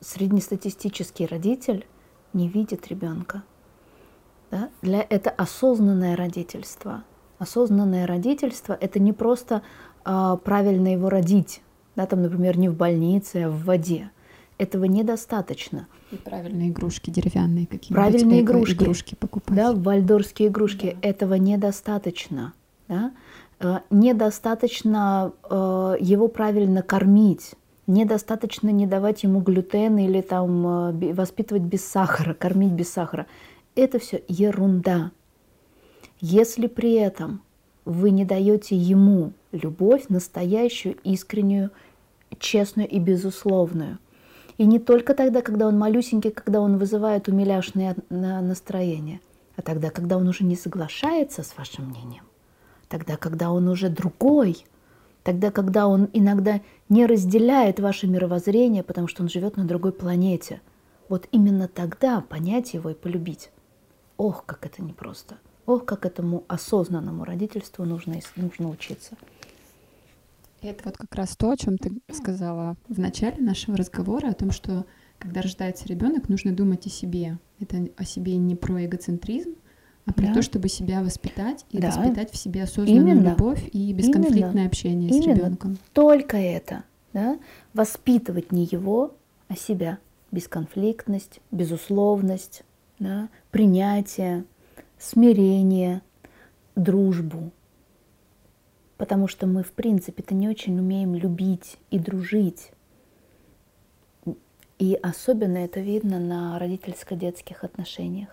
Среднестатистический 0.00 1.26
родитель 1.26 1.86
не 2.32 2.48
видит 2.48 2.88
ребенка. 2.88 3.42
Да? 4.50 4.68
Для 4.82 5.06
это 5.08 5.30
осознанное 5.30 6.16
родительство 6.16 7.04
осознанное 7.38 8.06
родительство– 8.06 8.76
это 8.80 8.98
не 8.98 9.12
просто 9.12 9.62
э, 10.04 10.36
правильно 10.44 10.88
его 10.88 11.08
родить, 11.08 11.62
да, 11.96 12.06
там, 12.06 12.22
например, 12.22 12.58
не 12.58 12.68
в 12.68 12.76
больнице, 12.76 13.44
а 13.44 13.50
в 13.50 13.64
воде. 13.64 14.10
Этого 14.56 14.84
недостаточно. 14.84 15.88
И 16.12 16.16
правильные 16.16 16.68
игрушки 16.68 17.10
деревянные 17.10 17.66
какие-то. 17.66 17.94
Правильные 17.94 18.40
игрушки. 18.42 18.74
игрушки 18.74 19.14
покупать. 19.16 19.56
Да, 19.56 19.72
вальдорские 19.72 20.48
игрушки. 20.48 20.96
Да. 21.00 21.08
Этого 21.08 21.34
недостаточно. 21.34 22.52
Да? 22.86 23.12
Э, 23.58 23.78
недостаточно 23.90 25.32
э, 25.48 25.96
его 26.00 26.28
правильно 26.28 26.82
кормить. 26.82 27.54
Недостаточно 27.86 28.70
не 28.70 28.86
давать 28.86 29.24
ему 29.24 29.40
глютен 29.40 29.98
или 29.98 30.20
там 30.20 30.92
э, 30.92 31.12
воспитывать 31.12 31.62
без 31.62 31.84
сахара, 31.84 32.34
кормить 32.34 32.72
без 32.72 32.92
сахара. 32.92 33.26
Это 33.74 33.98
все 33.98 34.22
ерунда. 34.28 35.10
Если 36.20 36.66
при 36.66 36.92
этом 36.94 37.42
вы 37.84 38.10
не 38.10 38.24
даете 38.24 38.76
ему 38.76 39.32
любовь 39.52 40.08
настоящую, 40.08 40.96
искреннюю, 41.04 41.70
честную 42.38 42.88
и 42.88 42.98
безусловную. 42.98 43.98
И 44.56 44.66
не 44.66 44.78
только 44.78 45.14
тогда, 45.14 45.42
когда 45.42 45.66
он 45.66 45.78
малюсенький, 45.78 46.30
когда 46.30 46.60
он 46.60 46.78
вызывает 46.78 47.28
умиляшное 47.28 47.96
настроение, 48.08 49.20
а 49.56 49.62
тогда, 49.62 49.90
когда 49.90 50.16
он 50.16 50.28
уже 50.28 50.44
не 50.44 50.56
соглашается 50.56 51.42
с 51.42 51.56
вашим 51.56 51.88
мнением, 51.88 52.24
тогда, 52.88 53.16
когда 53.16 53.50
он 53.50 53.68
уже 53.68 53.88
другой, 53.88 54.64
тогда, 55.22 55.50
когда 55.50 55.86
он 55.86 56.08
иногда 56.12 56.60
не 56.88 57.06
разделяет 57.06 57.80
ваше 57.80 58.06
мировоззрение, 58.06 58.82
потому 58.82 59.08
что 59.08 59.22
он 59.22 59.28
живет 59.28 59.56
на 59.56 59.64
другой 59.64 59.92
планете. 59.92 60.60
Вот 61.08 61.28
именно 61.32 61.68
тогда 61.68 62.20
понять 62.20 62.74
его 62.74 62.90
и 62.90 62.94
полюбить. 62.94 63.50
Ох, 64.16 64.44
как 64.46 64.64
это 64.66 64.82
непросто. 64.82 65.36
Ох, 65.66 65.84
как 65.84 66.04
этому 66.04 66.44
осознанному 66.48 67.24
родительству 67.24 67.84
нужно, 67.84 68.16
нужно 68.36 68.68
учиться. 68.68 69.16
Это 70.60 70.82
вот 70.84 70.96
как 70.96 71.14
раз 71.14 71.36
то, 71.36 71.50
о 71.50 71.56
чем 71.56 71.76
ты 71.76 71.92
сказала 72.12 72.76
в 72.88 72.98
начале 72.98 73.42
нашего 73.42 73.76
разговора, 73.76 74.28
о 74.28 74.34
том, 74.34 74.50
что 74.50 74.86
когда 75.18 75.42
рождается 75.42 75.86
ребенок, 75.86 76.28
нужно 76.28 76.52
думать 76.52 76.86
о 76.86 76.90
себе. 76.90 77.38
Это 77.60 77.88
о 77.96 78.04
себе 78.04 78.36
не 78.36 78.56
про 78.56 78.84
эгоцентризм, 78.84 79.54
а 80.06 80.12
про 80.12 80.26
да. 80.26 80.34
то, 80.34 80.42
чтобы 80.42 80.68
себя 80.68 81.02
воспитать 81.02 81.64
и 81.70 81.78
да. 81.78 81.88
воспитать 81.88 82.30
в 82.30 82.36
себе 82.36 82.62
осознанную 82.62 83.16
Именно. 83.16 83.30
любовь 83.30 83.68
и 83.72 83.92
бесконфликтное 83.92 84.50
Именно. 84.50 84.66
общение 84.66 85.10
Именно. 85.10 85.22
с 85.22 85.26
ребенком. 85.26 85.78
Только 85.92 86.36
это, 86.36 86.84
да? 87.12 87.38
Воспитывать 87.72 88.52
не 88.52 88.64
его, 88.64 89.14
а 89.48 89.56
себя. 89.56 89.98
Бесконфликтность, 90.30 91.40
безусловность, 91.50 92.64
да? 92.98 93.28
принятие, 93.50 94.44
смирение, 95.04 96.02
дружбу. 96.76 97.52
Потому 98.96 99.28
что 99.28 99.46
мы, 99.46 99.62
в 99.62 99.72
принципе-то, 99.72 100.34
не 100.34 100.48
очень 100.48 100.78
умеем 100.78 101.14
любить 101.14 101.78
и 101.90 101.98
дружить. 101.98 102.70
И 104.78 104.94
особенно 105.02 105.58
это 105.58 105.80
видно 105.80 106.18
на 106.18 106.58
родительско-детских 106.58 107.64
отношениях. 107.64 108.28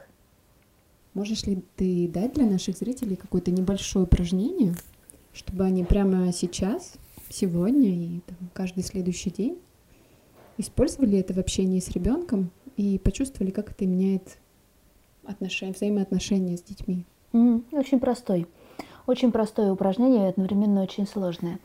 Можешь 1.13 1.43
ли 1.43 1.61
ты 1.75 2.07
дать 2.07 2.33
для 2.33 2.45
наших 2.45 2.77
зрителей 2.77 3.15
какое-то 3.15 3.51
небольшое 3.51 4.05
упражнение, 4.05 4.75
чтобы 5.33 5.65
они 5.65 5.83
прямо 5.83 6.31
сейчас, 6.31 6.93
сегодня 7.29 7.89
и 7.89 8.19
там, 8.21 8.49
каждый 8.53 8.83
следующий 8.83 9.29
день 9.29 9.59
использовали 10.57 11.19
это 11.19 11.33
в 11.33 11.37
общении 11.37 11.79
с 11.79 11.89
ребенком 11.89 12.51
и 12.77 12.97
почувствовали, 12.97 13.51
как 13.51 13.71
это 13.71 13.85
меняет 13.85 14.37
отношения, 15.25 15.73
взаимоотношения 15.73 16.57
с 16.57 16.61
детьми? 16.61 17.05
Mm, 17.33 17.63
очень 17.71 17.99
простой. 17.99 18.47
Очень 19.07 19.31
простое 19.31 19.71
упражнение 19.71 20.27
и 20.27 20.29
одновременно 20.29 20.83
очень 20.83 21.07
сложное. 21.07 21.59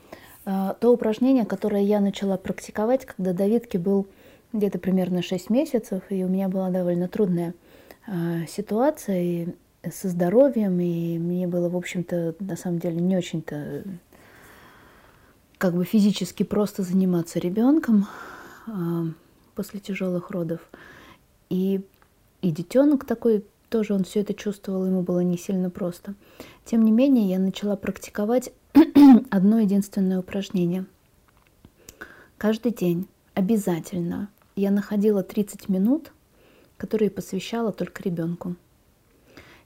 А, 0.45 0.75
то 0.75 0.93
упражнение, 0.93 1.45
которое 1.45 1.83
я 1.83 2.01
начала 2.01 2.37
практиковать, 2.37 3.05
когда 3.05 3.33
Давидке 3.33 3.79
был 3.79 4.07
где-то 4.53 4.79
примерно 4.79 5.23
6 5.23 5.51
месяцев, 5.51 6.03
и 6.09 6.25
у 6.25 6.29
меня 6.29 6.49
была 6.49 6.71
довольно 6.71 7.09
трудная 7.09 7.55
а, 8.07 8.47
ситуация 8.47 9.23
и 9.23 9.49
со 9.91 10.09
здоровьем, 10.09 10.81
и 10.81 11.19
мне 11.19 11.47
было, 11.47 11.69
в 11.69 11.77
общем-то, 11.77 12.35
на 12.41 12.57
самом 12.57 12.79
деле 12.79 13.01
не 13.01 13.17
очень-то 13.17 13.85
как 15.59 15.75
бы 15.75 15.85
физически 15.85 16.43
просто 16.43 16.83
заниматься 16.83 17.39
ребенком 17.39 18.07
а, 18.67 19.05
после 19.55 19.81
тяжелых 19.81 20.31
родов. 20.31 20.61
И 21.49 21.81
и 22.43 22.51
детенок 22.51 23.05
такой 23.05 23.45
тоже 23.69 23.95
он 23.95 24.05
все 24.05 24.21
это 24.21 24.35
чувствовал, 24.35 24.87
ему 24.87 25.03
было 25.03 25.21
не 25.21 25.37
сильно 25.37 25.71
просто. 25.71 26.15
Тем 26.65 26.85
не 26.85 26.93
менее, 26.93 27.29
я 27.29 27.39
начала 27.39 27.77
практиковать 27.77 28.53
одно 29.31 29.59
единственное 29.59 30.21
упражнение. 30.21 30.87
Каждый 32.39 32.73
день 32.73 33.09
обязательно 33.35 34.29
я 34.55 34.71
находила 34.71 35.23
30 35.23 35.69
минут, 35.69 36.13
которые 36.77 37.11
посвящала 37.11 37.73
только 37.73 38.03
ребенку. 38.03 38.57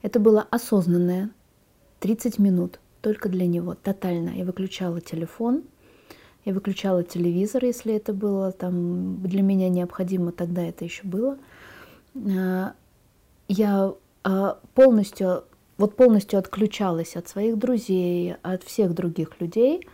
Это 0.01 0.19
было 0.19 0.47
осознанное 0.49 1.29
30 1.99 2.39
минут 2.39 2.79
только 3.01 3.29
для 3.29 3.45
него, 3.45 3.75
тотально. 3.75 4.29
Я 4.29 4.45
выключала 4.45 5.01
телефон, 5.01 5.63
я 6.45 6.53
выключала 6.53 7.03
телевизор, 7.03 7.65
если 7.65 7.93
это 7.93 8.13
было 8.13 8.51
там 8.51 9.21
для 9.21 9.43
меня 9.43 9.69
необходимо, 9.69 10.31
тогда 10.31 10.63
это 10.63 10.85
еще 10.85 11.03
было– 11.03 11.37
я 12.13 13.93
э, 14.23 14.53
полностью, 14.73 15.43
вот 15.77 15.95
полностью 15.95 16.39
отключалась 16.39 17.15
от 17.15 17.27
своих 17.27 17.57
друзей, 17.57 18.35
от 18.41 18.63
всех 18.63 18.93
других 18.93 19.39
людей. 19.39 19.87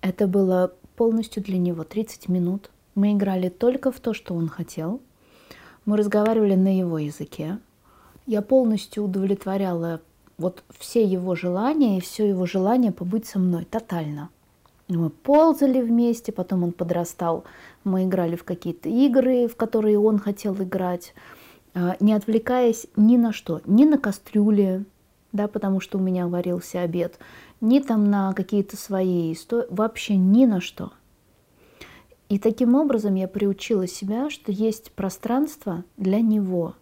Это 0.00 0.26
было 0.26 0.72
полностью 0.96 1.42
для 1.42 1.58
него 1.58 1.84
30 1.84 2.28
минут 2.28 2.70
Мы 2.94 3.12
играли 3.12 3.48
только 3.48 3.90
в 3.90 4.00
то, 4.00 4.14
что 4.14 4.34
он 4.34 4.48
хотел. 4.48 5.00
Мы 5.84 5.96
разговаривали 5.96 6.54
на 6.54 6.76
его 6.76 6.98
языке. 6.98 7.58
Я 8.26 8.42
полностью 8.42 9.04
удовлетворяла 9.04 10.00
вот 10.38 10.62
все 10.78 11.04
его 11.04 11.34
желания 11.34 11.98
и 11.98 12.00
все 12.00 12.28
его 12.28 12.46
желание 12.46 12.92
побыть 12.92 13.26
со 13.26 13.38
мной 13.38 13.64
тотально. 13.64 14.30
Мы 14.88 15.10
ползали 15.10 15.80
вместе, 15.80 16.32
потом 16.32 16.64
он 16.64 16.72
подрастал, 16.72 17.44
мы 17.84 18.04
играли 18.04 18.36
в 18.36 18.44
какие-то 18.44 18.88
игры, 18.88 19.48
в 19.48 19.56
которые 19.56 19.98
он 19.98 20.18
хотел 20.18 20.54
играть, 20.54 21.14
не 21.74 22.12
отвлекаясь 22.12 22.86
ни 22.96 23.16
на 23.16 23.32
что, 23.32 23.60
ни 23.66 23.84
на 23.84 23.98
кастрюле, 23.98 24.84
да, 25.32 25.48
потому 25.48 25.80
что 25.80 25.98
у 25.98 26.00
меня 26.00 26.28
варился 26.28 26.82
обед, 26.82 27.18
ни 27.60 27.80
там 27.80 28.10
на 28.10 28.32
какие-то 28.34 28.76
свои 28.76 29.32
истории, 29.32 29.66
вообще 29.70 30.16
ни 30.16 30.44
на 30.44 30.60
что. 30.60 30.92
И 32.28 32.38
таким 32.38 32.74
образом 32.74 33.14
я 33.14 33.28
приучила 33.28 33.86
себя, 33.86 34.30
что 34.30 34.52
есть 34.52 34.92
пространство 34.92 35.84
для 35.96 36.20
него. 36.20 36.74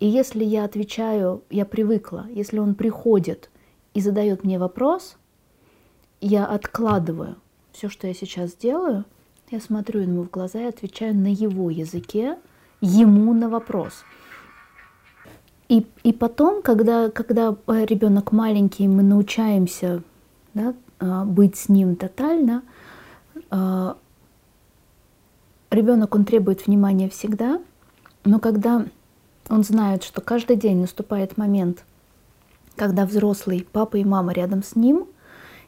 И 0.00 0.06
если 0.06 0.44
я 0.44 0.64
отвечаю, 0.64 1.42
я 1.50 1.64
привыкла, 1.64 2.26
если 2.30 2.58
он 2.58 2.74
приходит 2.74 3.50
и 3.92 4.00
задает 4.00 4.44
мне 4.44 4.58
вопрос, 4.58 5.16
я 6.20 6.46
откладываю 6.46 7.36
все, 7.72 7.88
что 7.88 8.06
я 8.06 8.14
сейчас 8.14 8.54
делаю, 8.54 9.04
я 9.50 9.60
смотрю 9.60 10.00
ему 10.00 10.22
в 10.22 10.30
глаза 10.30 10.60
и 10.60 10.68
отвечаю 10.68 11.14
на 11.14 11.32
его 11.32 11.70
языке, 11.70 12.38
ему 12.80 13.34
на 13.34 13.48
вопрос. 13.48 14.04
И, 15.68 15.86
и 16.02 16.12
потом, 16.12 16.62
когда, 16.62 17.10
когда 17.10 17.56
ребенок 17.66 18.32
маленький, 18.32 18.86
мы 18.86 19.02
научаемся 19.02 20.02
да, 20.52 20.74
а, 20.98 21.24
быть 21.24 21.56
с 21.56 21.68
ним 21.68 21.96
тотально, 21.96 22.62
а, 23.50 23.96
ребенок, 25.70 26.14
он 26.14 26.24
требует 26.24 26.66
внимания 26.66 27.08
всегда, 27.08 27.60
но 28.24 28.38
когда 28.38 28.86
он 29.48 29.64
знает, 29.64 30.02
что 30.02 30.20
каждый 30.20 30.56
день 30.56 30.80
наступает 30.80 31.36
момент, 31.36 31.84
когда 32.76 33.06
взрослый 33.06 33.66
папа 33.72 33.96
и 33.96 34.04
мама 34.04 34.32
рядом 34.32 34.62
с 34.62 34.76
ним, 34.76 35.06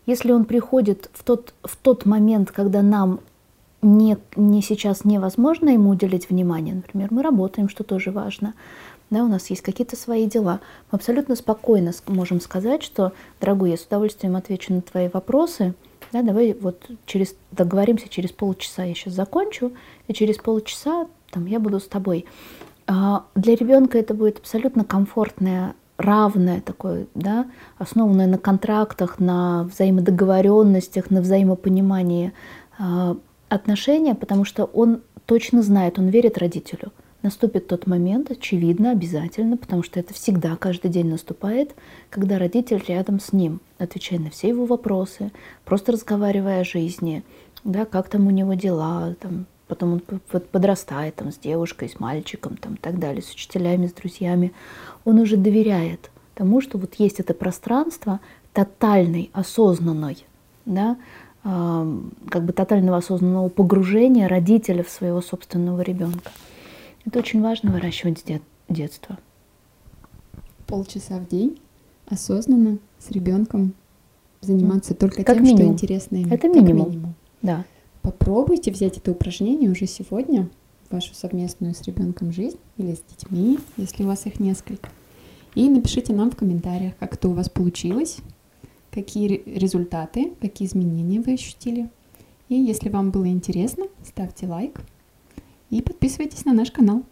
если 0.07 0.33
он 0.33 0.45
приходит 0.45 1.11
в 1.13 1.25
тот, 1.25 1.55
в 1.63 1.77
тот 1.77 2.07
момент, 2.07 2.51
когда 2.51 2.83
нам 2.83 3.21
не, 3.83 4.17
не 4.37 4.63
сейчас 4.63 5.05
невозможно 5.05 5.71
ему 5.71 5.91
уделить 5.91 6.31
внимание, 6.31 6.75
например, 6.75 7.09
мы 7.11 7.23
работаем, 7.23 7.69
что 7.69 7.85
тоже 7.85 8.11
важно, 8.11 8.55
да, 9.11 9.23
у 9.23 9.29
нас 9.29 9.51
есть 9.51 9.63
какие-то 9.63 9.97
свои 9.97 10.27
дела. 10.27 10.61
Мы 10.91 10.97
абсолютно 10.97 11.37
спокойно 11.37 11.93
можем 12.09 12.41
сказать, 12.41 12.83
что, 12.83 13.13
дорогой, 13.41 13.71
я 13.71 13.77
с 13.77 13.85
удовольствием 13.85 14.37
отвечу 14.37 14.75
на 14.75 14.83
твои 14.83 15.09
вопросы, 15.09 15.75
да, 16.13 16.23
давай 16.23 16.55
вот 16.55 16.85
через, 17.05 17.35
договоримся 17.53 18.09
через 18.09 18.33
полчаса, 18.33 18.85
я 18.85 18.95
сейчас 18.95 19.15
закончу, 19.15 19.73
и 20.09 20.13
через 20.13 20.39
полчаса 20.39 21.07
там, 21.31 21.47
я 21.47 21.61
буду 21.61 21.79
с 21.79 21.87
тобой. 21.87 22.27
А 22.87 23.25
для 23.35 23.55
ребенка 23.55 23.99
это 23.99 24.15
будет 24.15 24.39
абсолютно 24.39 24.85
комфортное, 24.85 25.75
равное 25.99 26.61
такое, 26.61 27.07
да, 27.15 27.47
основанное 27.79 28.27
на 28.27 28.39
контрактах, 28.39 29.19
на 29.19 29.65
взаимодоговоренностях, 29.65 31.11
на 31.11 31.21
взаимопонимании 31.21 32.33
а, 32.79 33.17
отношения, 33.49 34.15
потому 34.15 34.45
что 34.45 34.65
он 34.65 35.03
точно 35.27 35.63
знает, 35.63 35.99
он 35.99 36.09
верит 36.09 36.39
родителю– 36.39 36.93
наступит 37.27 37.67
тот 37.67 37.89
момент, 37.89 38.31
очевидно, 38.31 38.93
обязательно, 38.93 39.57
потому 39.57 39.83
что 39.83 39.99
это 39.99 40.15
всегда, 40.15 40.55
каждый 40.55 40.93
день 40.93 41.09
наступает, 41.09 41.75
когда 42.09 42.39
родитель 42.39 42.81
рядом 42.87 43.19
с 43.19 43.33
ним, 43.33 43.61
отвечая 43.79 44.21
на 44.21 44.31
все 44.31 44.49
его 44.49 44.65
вопросы, 44.65 45.33
просто 45.65 45.91
разговаривая 45.91 46.61
о 46.61 46.65
жизни, 46.65 47.25
да, 47.65 47.85
как 47.85 48.09
там 48.09 48.29
у 48.29 48.31
него 48.31 48.55
дела, 48.55 49.17
там, 49.19 49.47
потом 49.67 49.95
он 49.95 50.01
подрастает 50.53 51.17
там, 51.17 51.33
с 51.33 51.37
девушкой, 51.37 51.89
с 51.89 51.99
мальчиком 51.99 52.57
там, 52.57 52.75
и 52.75 52.79
так 52.79 53.01
далее, 53.01 53.23
с 53.23 53.33
учителями, 53.33 53.89
с 53.89 53.93
друзьями, 53.93 54.53
он 55.05 55.19
уже 55.19 55.37
доверяет 55.37 56.11
тому, 56.37 56.61
что 56.61 56.79
вот 56.79 56.95
есть 56.95 57.19
это 57.19 57.35
пространство 57.35 58.21
тотальной, 58.53 59.31
осознанной, 59.33 60.25
да, 60.65 60.97
как 61.43 62.45
бы 62.45 62.53
тотального 62.53 62.99
осознанного 62.99 63.49
погружения 63.49 64.29
родителя 64.29 64.85
в 64.85 64.91
своего 64.91 65.21
собственного 65.21 65.81
ребенка. 65.81 66.31
Это 67.07 67.21
очень 67.21 67.41
важно 67.41 67.71
выращивать 67.71 68.19
с 68.19 68.25
дет- 68.25 68.43
детства. 68.69 69.19
Полчаса 70.67 71.19
в 71.19 71.29
день 71.29 71.61
осознанно 72.07 72.79
с 72.99 73.11
ребенком 73.13 73.75
заниматься 74.41 74.93
mm. 74.93 74.97
только 74.97 75.25
как 75.25 75.37
тем, 75.37 75.45
минимум. 75.45 75.63
что 75.63 75.73
интересно 75.73 76.17
им. 76.17 76.33
Это 76.33 76.49
минимум. 76.49 76.85
Как 76.85 76.95
минимум. 76.95 77.15
Да. 77.43 77.65
Попробуйте 78.03 78.73
взять 78.73 78.99
это 78.99 79.13
упражнение 79.13 79.71
уже 79.71 79.87
сегодня 79.87 80.49
в 80.89 80.93
вашу 80.93 81.15
совместную 81.15 81.75
с 81.75 81.83
ребенком 81.83 82.33
жизнь 82.33 82.59
или 82.77 82.95
с 82.95 83.03
детьми, 83.09 83.59
если 83.77 84.03
у 84.03 84.07
вас 84.07 84.27
их 84.27 84.41
несколько. 84.41 84.91
И 85.55 85.69
напишите 85.69 86.13
нам 86.13 86.31
в 86.31 86.37
комментариях, 86.37 86.97
как 86.99 87.15
это 87.15 87.29
у 87.29 87.33
вас 87.33 87.49
получилось, 87.49 88.19
какие 88.91 89.43
результаты, 89.47 90.33
какие 90.41 90.69
изменения 90.69 91.21
вы 91.21 91.35
ощутили. 91.35 91.89
И 92.49 92.55
если 92.55 92.89
вам 92.89 93.11
было 93.11 93.27
интересно, 93.29 93.87
ставьте 94.05 94.47
лайк, 94.47 94.81
и 95.71 95.83
подписывайтесь 95.83 96.45
на 96.45 96.53
наш 96.53 96.71
канал. 96.71 97.05